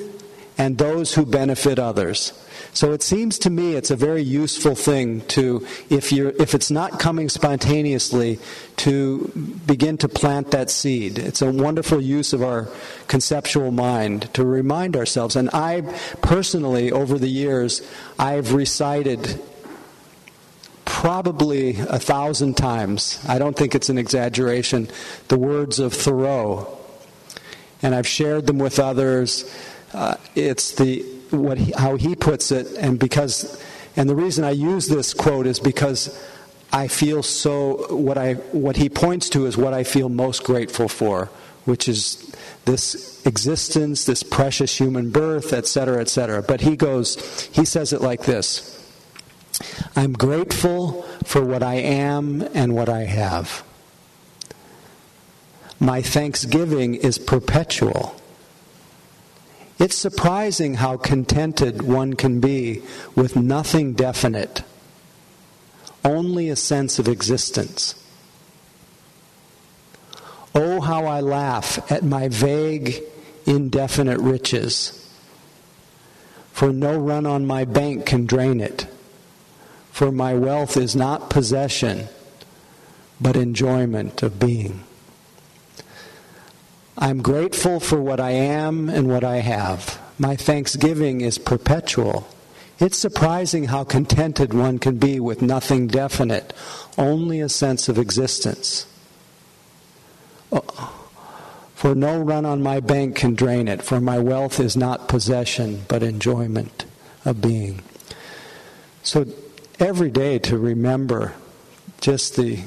and 0.57 0.77
those 0.77 1.13
who 1.13 1.25
benefit 1.25 1.79
others." 1.79 2.33
So 2.79 2.93
it 2.93 3.03
seems 3.03 3.37
to 3.39 3.49
me 3.49 3.73
it's 3.73 3.91
a 3.91 3.95
very 3.97 4.21
useful 4.21 4.73
thing 4.73 5.19
to, 5.35 5.67
if, 5.89 6.13
you're, 6.13 6.29
if 6.39 6.55
it's 6.55 6.71
not 6.71 6.97
coming 6.97 7.27
spontaneously, 7.27 8.39
to 8.77 9.29
begin 9.67 9.97
to 9.97 10.07
plant 10.07 10.51
that 10.51 10.69
seed. 10.69 11.19
It's 11.19 11.41
a 11.41 11.51
wonderful 11.51 11.99
use 11.99 12.31
of 12.31 12.41
our 12.41 12.69
conceptual 13.09 13.71
mind 13.71 14.33
to 14.33 14.45
remind 14.45 14.95
ourselves. 14.95 15.35
And 15.35 15.49
I 15.51 15.81
personally, 16.21 16.89
over 16.89 17.19
the 17.19 17.27
years, 17.27 17.81
I've 18.17 18.53
recited 18.53 19.41
probably 20.85 21.71
a 21.81 21.99
thousand 21.99 22.55
times, 22.55 23.19
I 23.27 23.39
don't 23.39 23.57
think 23.57 23.75
it's 23.75 23.89
an 23.89 23.97
exaggeration, 23.97 24.87
the 25.27 25.37
words 25.37 25.79
of 25.79 25.93
Thoreau. 25.93 26.79
And 27.81 27.93
I've 27.93 28.07
shared 28.07 28.47
them 28.47 28.57
with 28.57 28.79
others. 28.79 29.53
Uh, 29.93 30.15
it's 30.33 30.71
the 30.75 31.18
what 31.31 31.57
he, 31.57 31.71
how 31.71 31.95
he 31.95 32.15
puts 32.15 32.51
it, 32.51 32.67
and 32.77 32.99
because, 32.99 33.61
and 33.95 34.09
the 34.09 34.15
reason 34.15 34.43
I 34.43 34.51
use 34.51 34.87
this 34.87 35.13
quote 35.13 35.47
is 35.47 35.59
because 35.59 36.23
I 36.71 36.87
feel 36.87 37.23
so. 37.23 37.95
What 37.95 38.17
I 38.17 38.33
what 38.33 38.77
he 38.77 38.89
points 38.89 39.29
to 39.29 39.45
is 39.45 39.57
what 39.57 39.73
I 39.73 39.83
feel 39.83 40.09
most 40.09 40.43
grateful 40.43 40.87
for, 40.87 41.29
which 41.65 41.87
is 41.87 42.35
this 42.65 43.25
existence, 43.25 44.05
this 44.05 44.23
precious 44.23 44.77
human 44.77 45.09
birth, 45.09 45.53
etc., 45.53 45.99
etc. 46.01 46.43
But 46.43 46.61
he 46.61 46.75
goes, 46.75 47.49
he 47.53 47.65
says 47.65 47.93
it 47.93 48.01
like 48.01 48.23
this. 48.23 48.75
I'm 49.95 50.13
grateful 50.13 51.03
for 51.25 51.43
what 51.43 51.63
I 51.63 51.75
am 51.75 52.41
and 52.53 52.75
what 52.75 52.89
I 52.89 53.01
have. 53.01 53.63
My 55.79 56.01
thanksgiving 56.01 56.95
is 56.95 57.17
perpetual. 57.17 58.18
It's 59.79 59.95
surprising 59.95 60.75
how 60.75 60.97
contented 60.97 61.81
one 61.81 62.15
can 62.15 62.41
be 62.41 62.81
with 63.15 63.37
nothing 63.37 63.93
definite, 63.93 64.61
only 66.03 66.49
a 66.49 66.57
sense 66.57 66.99
of 66.99 67.07
existence. 67.07 67.95
Oh, 70.53 70.81
how 70.81 71.05
I 71.05 71.21
laugh 71.21 71.89
at 71.89 72.03
my 72.03 72.27
vague, 72.27 73.01
indefinite 73.45 74.19
riches, 74.19 74.95
for 76.51 76.73
no 76.73 76.99
run 76.99 77.25
on 77.25 77.47
my 77.47 77.63
bank 77.63 78.05
can 78.05 78.25
drain 78.25 78.59
it, 78.59 78.85
for 79.91 80.11
my 80.11 80.33
wealth 80.33 80.75
is 80.75 80.93
not 80.93 81.29
possession, 81.29 82.09
but 83.21 83.37
enjoyment 83.37 84.21
of 84.23 84.39
being. 84.39 84.83
I'm 87.01 87.21
grateful 87.21 87.79
for 87.79 88.01
what 88.01 88.19
I 88.19 88.31
am 88.31 88.89
and 88.89 89.07
what 89.07 89.23
I 89.23 89.37
have. 89.37 90.01
My 90.19 90.35
thanksgiving 90.35 91.21
is 91.21 91.37
perpetual. 91.37 92.27
It's 92.77 92.97
surprising 92.97 93.65
how 93.65 93.85
contented 93.85 94.53
one 94.53 94.79
can 94.79 94.97
be 94.97 95.17
with 95.17 95.41
nothing 95.41 95.87
definite, 95.87 96.53
only 96.97 97.39
a 97.39 97.47
sense 97.47 97.87
of 97.87 97.97
existence. 97.97 98.85
Oh, 100.51 100.93
for 101.73 101.95
no 101.95 102.19
run 102.19 102.45
on 102.45 102.61
my 102.61 102.81
bank 102.81 103.15
can 103.15 103.33
drain 103.33 103.69
it, 103.69 103.81
for 103.81 104.01
my 104.01 104.19
wealth 104.19 104.59
is 104.59 104.75
not 104.75 105.07
possession, 105.07 105.85
but 105.87 106.03
enjoyment 106.03 106.83
of 107.23 107.39
being. 107.39 107.81
So 109.03 109.25
every 109.79 110.11
day 110.11 110.37
to 110.39 110.57
remember 110.57 111.33
just 112.01 112.35
the 112.35 112.59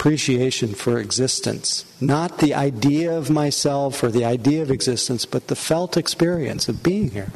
appreciation 0.00 0.72
for 0.72 0.98
existence. 0.98 1.84
Not 2.00 2.38
the 2.38 2.54
idea 2.54 3.14
of 3.14 3.28
myself 3.28 4.02
or 4.02 4.10
the 4.10 4.24
idea 4.24 4.62
of 4.62 4.70
existence, 4.70 5.26
but 5.26 5.48
the 5.48 5.54
felt 5.54 5.98
experience 5.98 6.70
of 6.70 6.82
being 6.82 7.10
here. 7.10 7.30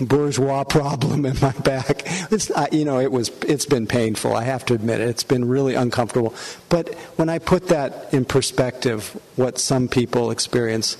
bourgeois 0.00 0.64
problem 0.64 1.24
in 1.24 1.36
my 1.40 1.52
back. 1.52 2.02
It's 2.30 2.50
you 2.72 2.84
know, 2.84 3.00
it 3.00 3.10
was 3.12 3.30
it's 3.46 3.66
been 3.66 3.86
painful. 3.86 4.34
I 4.34 4.44
have 4.44 4.64
to 4.66 4.74
admit 4.74 5.00
it. 5.00 5.08
It's 5.08 5.24
been 5.24 5.46
really 5.46 5.74
uncomfortable. 5.74 6.34
But 6.68 6.94
when 7.16 7.28
I 7.28 7.38
put 7.38 7.68
that 7.68 8.12
in 8.12 8.24
perspective, 8.24 9.20
what 9.36 9.58
some 9.58 9.88
people 9.88 10.30
experience, 10.30 10.96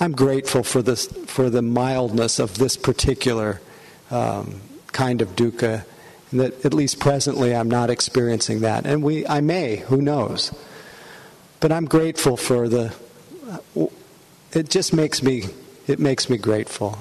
I'm 0.00 0.12
grateful 0.12 0.62
for 0.62 0.82
this 0.82 1.06
for 1.26 1.50
the 1.50 1.62
mildness 1.62 2.38
of 2.38 2.58
this 2.58 2.76
particular 2.76 3.60
um, 4.10 4.60
kind 4.92 5.22
of 5.22 5.36
dukkha. 5.36 5.84
That 6.32 6.64
at 6.64 6.72
least 6.72 7.00
presently 7.00 7.54
I'm 7.54 7.68
not 7.68 7.90
experiencing 7.90 8.60
that, 8.60 8.86
and 8.86 9.02
we 9.02 9.26
I 9.26 9.40
may, 9.40 9.76
who 9.76 10.00
knows. 10.00 10.54
But 11.58 11.72
I'm 11.72 11.86
grateful 11.86 12.36
for 12.36 12.68
the. 12.68 12.94
It 14.52 14.70
just 14.70 14.92
makes 14.92 15.22
me 15.22 15.44
it 15.86 15.98
makes 15.98 16.30
me 16.30 16.38
grateful. 16.38 16.98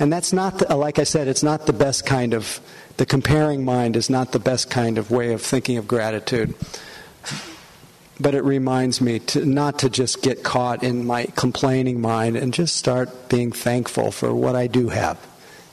And 0.00 0.12
that's 0.12 0.32
not, 0.32 0.58
the, 0.58 0.76
like 0.76 0.98
I 0.98 1.04
said, 1.04 1.28
it's 1.28 1.42
not 1.42 1.66
the 1.66 1.72
best 1.72 2.06
kind 2.06 2.34
of, 2.34 2.60
the 2.96 3.06
comparing 3.06 3.64
mind 3.64 3.96
is 3.96 4.08
not 4.08 4.32
the 4.32 4.38
best 4.38 4.70
kind 4.70 4.98
of 4.98 5.10
way 5.10 5.32
of 5.32 5.42
thinking 5.42 5.76
of 5.76 5.88
gratitude. 5.88 6.54
But 8.20 8.34
it 8.34 8.42
reminds 8.42 9.00
me 9.00 9.20
to 9.20 9.44
not 9.44 9.80
to 9.80 9.90
just 9.90 10.22
get 10.22 10.42
caught 10.42 10.82
in 10.82 11.06
my 11.06 11.26
complaining 11.36 12.00
mind 12.00 12.36
and 12.36 12.52
just 12.52 12.76
start 12.76 13.28
being 13.28 13.52
thankful 13.52 14.10
for 14.10 14.34
what 14.34 14.56
I 14.56 14.66
do 14.66 14.88
have 14.88 15.24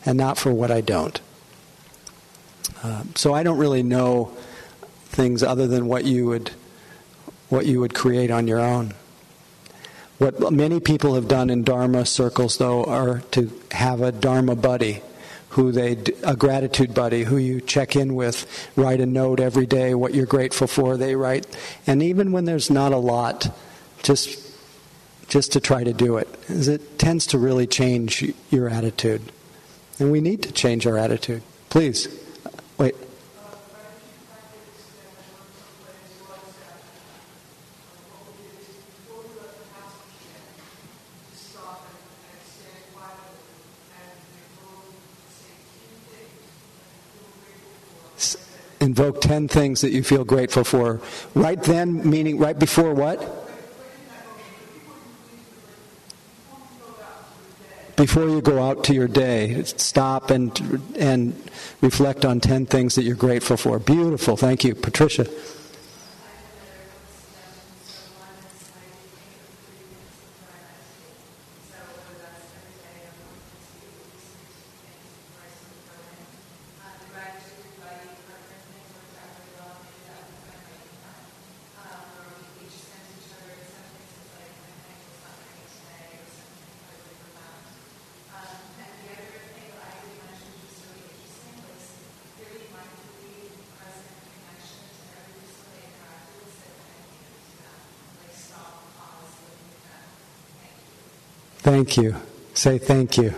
and 0.05 0.17
not 0.17 0.37
for 0.37 0.53
what 0.53 0.69
I 0.69 0.81
don't. 0.81 1.19
Uh, 2.83 3.03
so 3.15 3.33
I 3.33 3.41
don't 3.41 3.57
really 3.57 3.81
know 3.81 4.31
things 5.05 5.41
other 5.41 5.65
than 5.65 5.87
what 5.87 6.05
you 6.05 6.27
would 6.27 6.51
what 7.49 7.65
you 7.65 7.79
would 7.79 7.93
create 7.93 8.31
on 8.31 8.47
your 8.47 8.59
own. 8.59 8.93
What 10.17 10.53
many 10.53 10.79
people 10.79 11.15
have 11.15 11.27
done 11.27 11.49
in 11.49 11.63
Dharma 11.63 12.05
circles, 12.05 12.57
though, 12.57 12.85
are 12.85 13.19
to 13.31 13.51
have 13.71 14.01
a 14.01 14.11
Dharma 14.13 14.55
buddy, 14.55 15.01
who 15.49 15.71
they 15.71 15.97
a 16.23 16.35
gratitude 16.35 16.93
buddy 16.93 17.23
who 17.23 17.37
you 17.37 17.59
check 17.61 17.95
in 17.95 18.15
with, 18.15 18.69
write 18.75 19.01
a 19.01 19.05
note 19.05 19.39
every 19.39 19.65
day 19.65 19.93
what 19.93 20.13
you're 20.13 20.25
grateful 20.25 20.67
for. 20.67 20.97
They 20.97 21.15
write, 21.15 21.45
and 21.85 22.01
even 22.01 22.31
when 22.31 22.45
there's 22.45 22.69
not 22.69 22.93
a 22.93 22.97
lot, 22.97 23.53
just 24.03 24.41
just 25.27 25.53
to 25.53 25.59
try 25.59 25.83
to 25.83 25.93
do 25.93 26.17
it, 26.17 26.27
it 26.47 26.99
tends 26.99 27.25
to 27.27 27.37
really 27.37 27.67
change 27.67 28.23
your 28.51 28.69
attitude, 28.69 29.21
and 29.99 30.11
we 30.11 30.21
need 30.21 30.43
to 30.43 30.51
change 30.51 30.87
our 30.87 30.97
attitude. 30.97 31.41
Please, 31.69 32.07
invoke 48.85 49.19
10 49.19 49.47
things 49.47 49.81
that 49.81 49.91
you 49.91 50.03
feel 50.03 50.23
grateful 50.23 50.63
for. 50.63 51.01
Right 51.33 51.61
then, 51.61 52.07
meaning 52.07 52.37
right 52.37 52.57
before 52.57 52.93
what? 52.93 53.19
Before 57.95 58.27
you 58.27 58.41
go 58.41 58.61
out 58.61 58.83
to 58.85 58.93
your 58.93 59.07
day, 59.07 59.63
stop 59.63 60.29
and, 60.29 60.51
and 60.97 61.33
reflect 61.81 62.25
on 62.25 62.41
10 62.41 62.65
things 62.65 62.95
that 62.95 63.03
you're 63.03 63.15
grateful 63.15 63.57
for. 63.57 63.79
Beautiful. 63.79 64.35
Thank 64.35 64.63
you. 64.65 64.75
Patricia. 64.75 65.25
Thank 101.65 101.97
you. 101.97 102.15
Say 102.53 102.77
thank 102.91 103.17
you. 103.17 103.33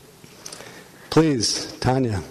Please, 1.12 1.66
Tanya. 1.78 2.22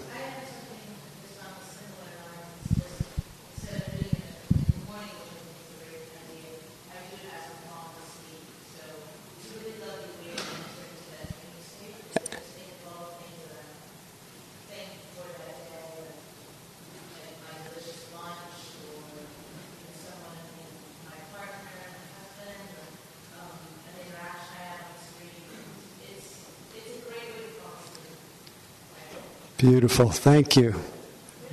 Beautiful. 29.62 30.10
Thank 30.10 30.56
you. 30.56 30.74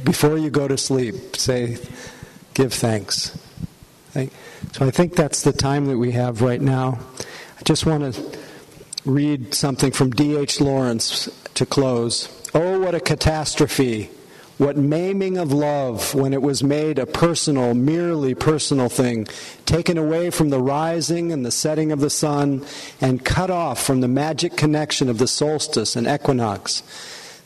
Before 0.04 0.36
you 0.36 0.50
go 0.50 0.68
to 0.68 0.80
sleep, 0.80 1.36
say, 1.36 1.78
give 2.56 2.74
thanks. 2.74 3.38
So 4.16 4.28
I 4.82 4.90
think 4.90 5.16
that's 5.16 5.44
the 5.44 5.54
time 5.54 5.86
that 5.86 5.98
we 6.00 6.14
have 6.14 6.42
right 6.42 6.60
now. 6.60 6.98
I 7.20 7.64
just 7.66 7.86
want 7.86 8.16
to 8.16 8.40
read 9.06 9.54
something 9.54 9.92
from 9.92 10.10
D.H. 10.10 10.60
Lawrence 10.60 11.30
to 11.54 11.68
close. 11.68 12.50
Oh, 12.56 12.80
what 12.80 12.96
a 12.96 13.00
catastrophe! 13.00 14.10
What 14.58 14.76
maiming 14.76 15.38
of 15.38 15.54
love 15.54 16.16
when 16.16 16.34
it 16.34 16.42
was 16.42 16.64
made 16.64 16.98
a 16.98 17.06
personal, 17.06 17.76
merely 17.76 18.34
personal 18.34 18.90
thing, 18.90 19.28
taken 19.68 20.00
away 20.00 20.32
from 20.32 20.50
the 20.50 20.60
rising 20.60 21.32
and 21.32 21.46
the 21.46 21.52
setting 21.52 21.92
of 21.92 22.00
the 22.00 22.10
sun, 22.10 22.66
and 23.00 23.24
cut 23.24 23.52
off 23.52 23.84
from 23.84 24.02
the 24.02 24.08
magic 24.08 24.58
connection 24.58 25.10
of 25.10 25.20
the 25.20 25.28
solstice 25.28 25.96
and 25.96 26.08
equinox. 26.08 26.82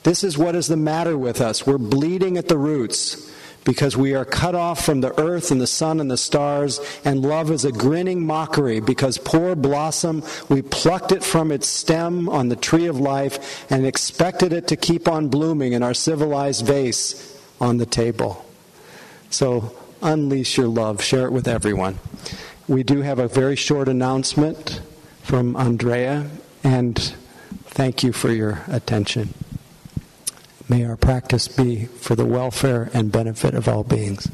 This 0.03 0.23
is 0.23 0.37
what 0.37 0.55
is 0.55 0.67
the 0.67 0.77
matter 0.77 1.17
with 1.17 1.41
us. 1.41 1.65
We're 1.65 1.77
bleeding 1.77 2.37
at 2.37 2.49
the 2.49 2.57
roots 2.57 3.31
because 3.63 3.95
we 3.95 4.13
are 4.13 4.25
cut 4.25 4.55
off 4.55 4.83
from 4.85 5.01
the 5.01 5.17
earth 5.19 5.49
and 5.51 5.61
the 5.61 5.67
sun 5.67 5.99
and 5.99 6.11
the 6.11 6.17
stars, 6.17 6.81
and 7.05 7.21
love 7.21 7.49
is 7.49 7.63
a 7.63 7.71
grinning 7.71 8.25
mockery 8.25 8.79
because 8.79 9.17
poor 9.17 9.55
blossom, 9.55 10.23
we 10.49 10.61
plucked 10.61 11.11
it 11.11 11.23
from 11.23 11.51
its 11.51 11.67
stem 11.67 12.27
on 12.27 12.49
the 12.49 12.55
tree 12.55 12.87
of 12.87 12.99
life 12.99 13.65
and 13.71 13.85
expected 13.85 14.51
it 14.51 14.67
to 14.67 14.75
keep 14.75 15.07
on 15.07 15.29
blooming 15.29 15.73
in 15.73 15.81
our 15.81 15.93
civilized 15.93 16.65
vase 16.65 17.39
on 17.61 17.77
the 17.77 17.85
table. 17.85 18.45
So 19.29 19.73
unleash 20.01 20.57
your 20.57 20.67
love. 20.67 21.01
Share 21.01 21.25
it 21.25 21.31
with 21.31 21.47
everyone. 21.47 21.99
We 22.67 22.83
do 22.83 23.01
have 23.01 23.19
a 23.19 23.27
very 23.27 23.55
short 23.55 23.87
announcement 23.87 24.81
from 25.21 25.55
Andrea, 25.55 26.29
and 26.63 26.97
thank 27.65 28.03
you 28.03 28.11
for 28.11 28.31
your 28.31 28.61
attention. 28.67 29.33
May 30.70 30.86
our 30.86 30.95
practice 30.95 31.47
be 31.47 31.86
for 31.86 32.16
the 32.16 32.26
welfare 32.26 32.89
and 32.93 33.11
benefit 33.11 33.53
of 33.53 33.68
all 33.68 33.84
beings. 33.84 34.30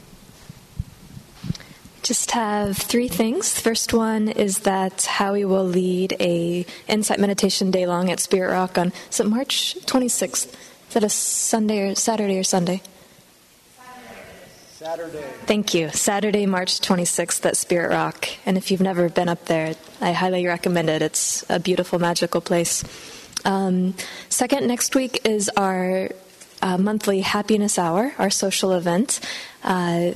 Just 2.04 2.32
have 2.32 2.78
three 2.78 3.08
things. 3.08 3.60
First 3.60 3.94
one 3.94 4.30
is 4.30 4.60
that 4.60 5.04
Howie 5.04 5.46
will 5.46 5.66
lead 5.66 6.16
a 6.20 6.66
insight 6.88 7.20
meditation 7.20 7.72
day 7.72 7.86
long 7.86 8.10
at 8.10 8.20
Spirit 8.20 8.52
Rock 8.52 8.78
on 8.78 8.94
is 9.10 9.20
it 9.20 9.28
March 9.28 9.76
26th. 9.86 10.54
Is 10.88 10.94
that 10.94 11.04
a 11.04 11.10
Sunday 11.10 11.92
or 11.92 11.96
Saturday 11.96 12.40
or 12.40 12.44
Sunday? 12.44 12.82
Saturday. 14.72 15.24
Thank 15.46 15.74
you. 15.74 15.90
Saturday, 15.90 16.46
March 16.46 16.80
26th 16.80 17.46
at 17.46 17.58
Spirit 17.58 17.90
Rock. 17.90 18.30
And 18.46 18.58
if 18.58 18.72
you've 18.72 18.82
never 18.82 19.10
been 19.10 19.28
up 19.28 19.46
there, 19.46 19.76
I 20.00 20.14
highly 20.14 20.48
recommend 20.48 20.90
it. 20.90 21.02
It's 21.02 21.44
a 21.50 21.60
beautiful, 21.60 22.00
magical 22.00 22.40
place. 22.40 22.84
Um, 23.46 23.94
second, 24.30 24.68
next 24.68 24.96
week 24.96 25.22
is 25.26 25.50
our 25.56 26.10
uh, 26.62 26.78
monthly 26.78 27.22
happiness 27.22 27.80
hour, 27.80 28.14
our 28.18 28.30
social 28.30 28.74
event. 28.74 29.20
Uh, 29.64 30.12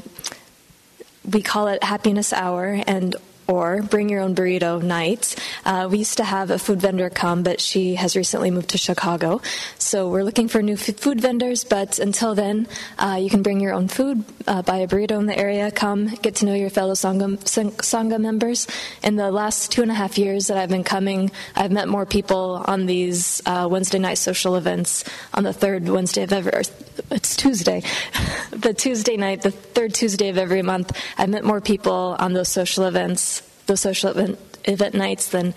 we 1.30 1.42
call 1.42 1.68
it 1.68 1.84
happiness 1.84 2.34
hour 2.34 2.82
and 2.86 3.16
or 3.48 3.82
bring 3.82 4.10
your 4.10 4.22
own 4.22 4.36
burrito 4.36 4.82
nights. 4.82 5.36
Uh, 5.66 5.88
we 5.90 6.00
used 6.00 6.18
to 6.18 6.24
have 6.24 6.52
a 6.52 6.60
food 6.60 6.82
vendor 6.82 7.10
come, 7.10 7.44
but 7.44 7.60
she 7.60 7.96
has 7.96 8.16
recently 8.16 8.52
moved 8.52 8.70
to 8.70 8.78
Chicago. 8.78 9.42
So 9.78 10.10
we're 10.10 10.24
looking 10.24 10.48
for 10.48 10.62
new 10.62 10.78
food 10.78 11.20
vendors, 11.22 11.64
but 11.64 12.00
until 12.00 12.36
then, 12.36 12.68
uh, 12.98 13.18
you 13.22 13.30
can 13.30 13.44
bring 13.44 13.60
your 13.60 13.74
own 13.74 13.88
food, 13.88 14.24
uh, 14.48 14.62
buy 14.62 14.78
a 14.78 14.88
burrito 14.88 15.20
in 15.20 15.26
the 15.26 15.38
area, 15.38 15.72
come 15.72 16.08
get 16.08 16.36
to 16.36 16.46
know 16.46 16.54
your 16.54 16.70
fellow 16.70 16.94
Sangha, 16.94 17.38
Sangha 17.44 18.20
members. 18.20 18.68
In 19.04 19.16
the 19.16 19.32
last 19.32 19.72
two 19.72 19.82
and 19.82 19.92
a 19.92 19.94
half 19.94 20.18
years 20.18 20.48
that 20.48 20.58
I've 20.58 20.70
been 20.70 20.84
coming, 20.84 21.32
I've 21.56 21.72
met 21.72 21.88
more 21.88 22.06
people 22.06 22.64
on 22.66 22.86
these 22.86 23.42
uh, 23.46 23.68
Wednesday 23.70 24.00
night 24.00 24.18
social 24.18 24.56
events 24.56 25.04
on 25.34 25.44
the 25.44 25.54
third 25.54 25.88
Wednesday 25.88 26.24
of 26.24 26.34
every, 26.34 26.64
it's 27.12 27.36
Tuesday, 27.36 27.84
the 28.52 28.74
Tuesday 28.74 29.18
night, 29.18 29.42
the 29.42 29.52
third 29.52 29.94
Tuesday 29.94 30.30
of 30.30 30.38
every 30.38 30.62
month. 30.62 30.98
I've 31.18 31.30
met 31.30 31.44
more 31.44 31.62
people 31.62 32.16
on 32.20 32.34
those 32.34 32.50
social 32.50 32.86
events 32.86 33.42
those 33.66 33.82
social 33.82 34.12
event, 34.12 34.40
event 34.66 34.96
nights 34.96 35.30
than 35.30 35.54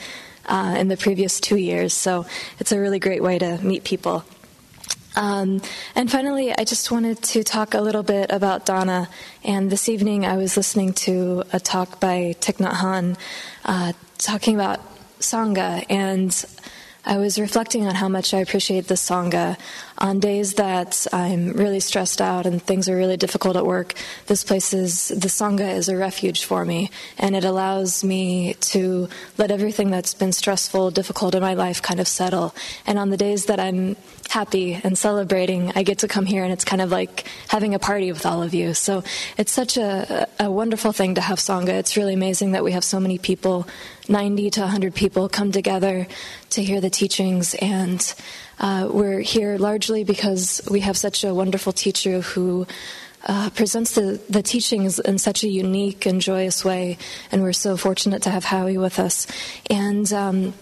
uh, 0.47 0.77
in 0.79 0.89
the 0.89 0.97
previous 0.97 1.41
two 1.41 1.57
years. 1.57 1.93
So 1.93 2.27
it's 2.59 2.73
a 2.73 2.79
really 2.79 2.99
great 2.99 3.23
way 3.23 3.39
to 3.39 3.59
meet 3.59 3.85
people. 3.85 4.25
Um, 5.17 5.63
and 5.95 6.11
finally, 6.11 6.53
I 6.53 6.65
just 6.65 6.91
wanted 6.91 7.23
to 7.23 7.43
talk 7.43 7.75
a 7.75 7.81
little 7.81 8.03
bit 8.03 8.31
about 8.31 8.67
dana. 8.67 9.09
And 9.45 9.71
this 9.71 9.89
evening, 9.89 10.27
I 10.27 10.37
was 10.37 10.57
listening 10.57 10.93
to 10.95 11.43
a 11.53 11.59
talk 11.59 12.01
by 12.01 12.37
Thich 12.41 12.59
Nhat 12.59 12.75
Hanh 12.75 13.17
uh, 13.65 13.93
talking 14.19 14.55
about 14.55 14.81
Sangha. 15.21 15.85
And 15.89 16.45
I 17.07 17.17
was 17.17 17.41
reflecting 17.41 17.87
on 17.87 17.95
how 17.95 18.09
much 18.09 18.35
I 18.35 18.41
appreciate 18.41 18.89
the 18.89 18.95
Sangha. 18.95 19.57
On 19.99 20.21
days 20.21 20.55
that 20.55 21.07
I'm 21.13 21.53
really 21.53 21.81
stressed 21.81 22.21
out 22.21 22.45
and 22.45 22.63
things 22.63 22.89
are 22.89 22.97
really 22.97 23.17
difficult 23.17 23.57
at 23.57 23.65
work, 23.65 23.95
this 24.27 24.45
place 24.45 24.75
is, 24.75 25.09
the 25.09 25.29
Sangha 25.29 25.75
is 25.75 25.89
a 25.89 25.97
refuge 25.97 26.45
for 26.45 26.65
me. 26.65 26.91
And 27.19 27.35
it 27.35 27.45
allows 27.45 28.05
me 28.05 28.55
to 28.73 29.09
let 29.39 29.51
everything 29.51 29.91
that's 29.91 30.13
been 30.13 30.33
stressful, 30.33 30.91
difficult 30.91 31.35
in 31.35 31.41
my 31.41 31.55
life 31.55 31.81
kind 31.81 31.99
of 31.99 32.09
settle. 32.09 32.55
And 32.87 32.99
on 32.99 33.11
the 33.11 33.17
days 33.17 33.47
that 33.47 33.59
I'm 33.59 33.97
happy 34.29 34.75
and 34.75 34.99
celebrating, 34.99 35.73
I 35.75 35.83
get 35.83 35.99
to 36.01 36.09
come 36.09 36.27
here 36.27 36.45
and 36.45 36.53
it's 36.53 36.65
kind 36.65 36.83
of 36.83 36.91
like 36.91 37.27
having 37.49 37.75
a 37.75 37.79
party 37.79 38.13
with 38.13 38.27
all 38.27 38.43
of 38.43 38.53
you. 38.53 38.75
So 38.75 39.03
it's 39.39 39.53
such 39.53 39.79
a, 39.79 40.29
a 40.39 40.51
wonderful 40.51 40.93
thing 40.93 41.15
to 41.15 41.21
have 41.23 41.39
Sangha. 41.39 41.71
It's 41.71 41.97
really 41.97 42.15
amazing 42.15 42.53
that 42.53 42.65
we 42.65 42.73
have 42.73 42.85
so 42.85 43.01
many 43.01 43.19
people 43.19 43.67
90 44.09 44.51
to 44.51 44.61
100 44.61 44.95
people 44.95 45.29
come 45.29 45.53
together 45.53 46.07
to 46.51 46.63
hear 46.63 46.81
the 46.81 46.91
teachings. 46.91 47.55
And 47.55 48.15
uh, 48.59 48.89
we're 48.91 49.21
here 49.21 49.59
largely 49.59 50.05
because 50.05 50.67
we 50.71 50.81
have 50.81 50.97
such 50.97 51.25
a 51.25 51.35
wonderful 51.35 51.73
teacher 51.73 52.21
who 52.21 52.67
uh, 53.27 53.51
presents 53.51 53.95
the, 53.95 54.21
the 54.31 54.43
teachings 54.43 54.99
in 54.99 55.19
such 55.19 55.43
a 55.43 55.49
unique 55.49 56.07
and 56.07 56.21
joyous 56.21 56.65
way. 56.65 56.97
And 57.33 57.43
we're 57.43 57.53
so 57.53 57.77
fortunate 57.77 58.23
to 58.23 58.31
have 58.31 58.45
Howie 58.45 58.79
with 58.79 58.99
us. 58.99 59.27
And 59.69 60.11
um, 60.13 60.55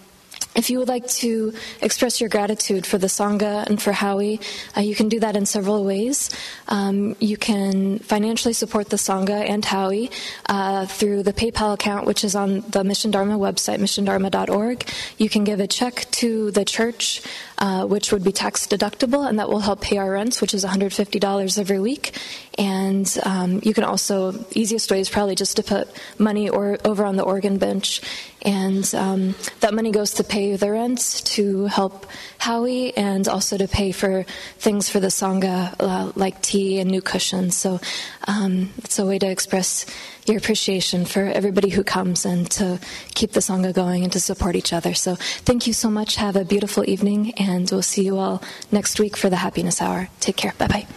if 0.55 0.69
you 0.69 0.79
would 0.79 0.87
like 0.87 1.07
to 1.07 1.53
express 1.81 2.21
your 2.21 2.29
gratitude 2.29 2.85
for 2.85 2.97
the 2.97 3.07
Sangha 3.07 3.65
and 3.67 3.81
for 3.81 3.91
Howie, 3.91 4.39
uh, 4.75 4.81
you 4.81 4.95
can 4.95 5.09
do 5.09 5.19
that 5.19 5.35
in 5.35 5.45
several 5.45 5.83
ways. 5.83 6.29
Um, 6.67 7.15
you 7.19 7.37
can 7.37 7.99
financially 7.99 8.53
support 8.53 8.89
the 8.89 8.97
Sangha 8.97 9.47
and 9.47 9.63
Howie 9.63 10.09
uh, 10.47 10.85
through 10.85 11.23
the 11.23 11.33
PayPal 11.33 11.73
account, 11.73 12.07
which 12.07 12.23
is 12.23 12.35
on 12.35 12.61
the 12.69 12.83
Mission 12.83 13.11
Dharma 13.11 13.37
website, 13.37 13.79
missiondharma.org. 13.79 14.89
You 15.17 15.29
can 15.29 15.43
give 15.43 15.59
a 15.59 15.67
check 15.67 16.07
to 16.11 16.51
the 16.51 16.63
church, 16.63 17.21
uh, 17.57 17.85
which 17.85 18.11
would 18.11 18.23
be 18.23 18.31
tax 18.31 18.65
deductible, 18.65 19.27
and 19.27 19.39
that 19.39 19.49
will 19.49 19.59
help 19.59 19.81
pay 19.81 19.97
our 19.97 20.11
rents, 20.11 20.41
which 20.41 20.53
is 20.53 20.63
$150 20.63 21.59
every 21.59 21.79
week. 21.79 22.17
And 22.57 23.13
um, 23.23 23.59
you 23.63 23.73
can 23.73 23.83
also, 23.83 24.45
easiest 24.51 24.89
way 24.89 25.01
is 25.01 25.09
probably 25.09 25.35
just 25.35 25.57
to 25.57 25.63
put 25.63 25.89
money 26.17 26.47
or, 26.47 26.77
over 26.85 27.03
on 27.03 27.17
the 27.17 27.23
organ 27.23 27.57
bench. 27.57 28.01
And 28.45 28.93
um, 28.93 29.35
that 29.61 29.73
money 29.73 29.91
goes 29.91 30.13
to 30.13 30.23
pay 30.23 30.55
the 30.55 30.71
rent, 30.71 31.23
to 31.25 31.65
help 31.65 32.05
Howie, 32.37 32.95
and 32.95 33.27
also 33.27 33.57
to 33.57 33.67
pay 33.67 33.91
for 33.91 34.23
things 34.59 34.87
for 34.87 34.99
the 34.99 35.07
Sangha, 35.07 35.73
uh, 35.79 36.11
like 36.15 36.41
tea 36.43 36.79
and 36.79 36.91
new 36.91 37.01
cushions. 37.01 37.57
So 37.57 37.79
um, 38.27 38.71
it's 38.77 38.99
a 38.99 39.05
way 39.05 39.17
to 39.17 39.27
express 39.27 39.87
your 40.27 40.37
appreciation 40.37 41.05
for 41.05 41.21
everybody 41.21 41.69
who 41.69 41.83
comes 41.83 42.25
and 42.25 42.49
to 42.51 42.79
keep 43.15 43.31
the 43.31 43.39
Sangha 43.39 43.73
going 43.73 44.03
and 44.03 44.13
to 44.13 44.19
support 44.19 44.55
each 44.55 44.73
other. 44.73 44.93
So 44.93 45.15
thank 45.15 45.65
you 45.65 45.73
so 45.73 45.89
much. 45.89 46.15
Have 46.15 46.35
a 46.35 46.45
beautiful 46.45 46.87
evening, 46.87 47.33
and 47.37 47.69
we'll 47.71 47.81
see 47.81 48.03
you 48.05 48.19
all 48.19 48.43
next 48.71 48.99
week 48.99 49.17
for 49.17 49.29
the 49.29 49.37
Happiness 49.37 49.81
Hour. 49.81 50.09
Take 50.19 50.37
care. 50.37 50.53
Bye 50.59 50.67
bye. 50.67 50.87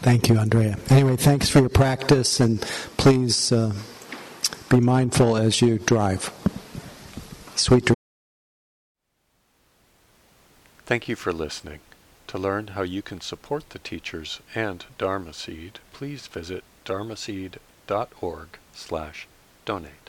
Thank 0.00 0.28
you, 0.28 0.36
Andrea. 0.36 0.78
Anyway, 0.90 1.14
thanks 1.14 1.48
for 1.48 1.60
your 1.60 1.68
practice, 1.68 2.40
and 2.40 2.60
please 2.96 3.52
uh, 3.52 3.72
be 4.72 4.80
mindful 4.80 5.36
as 5.36 5.60
you 5.60 5.78
drive. 5.78 6.32
Sweet 7.56 7.84
dreams. 7.84 7.96
Thank 10.86 11.08
you 11.08 11.16
for 11.16 11.30
listening. 11.30 11.80
To 12.28 12.38
learn 12.38 12.68
how 12.68 12.80
you 12.80 13.02
can 13.02 13.20
support 13.20 13.68
the 13.70 13.78
teachers 13.78 14.40
and 14.54 14.86
Dharma 14.96 15.34
Seed, 15.34 15.80
please 15.92 16.26
visit 16.26 16.64
dharmaseed.org 16.86 18.48
slash 18.72 19.28
donate. 19.66 20.01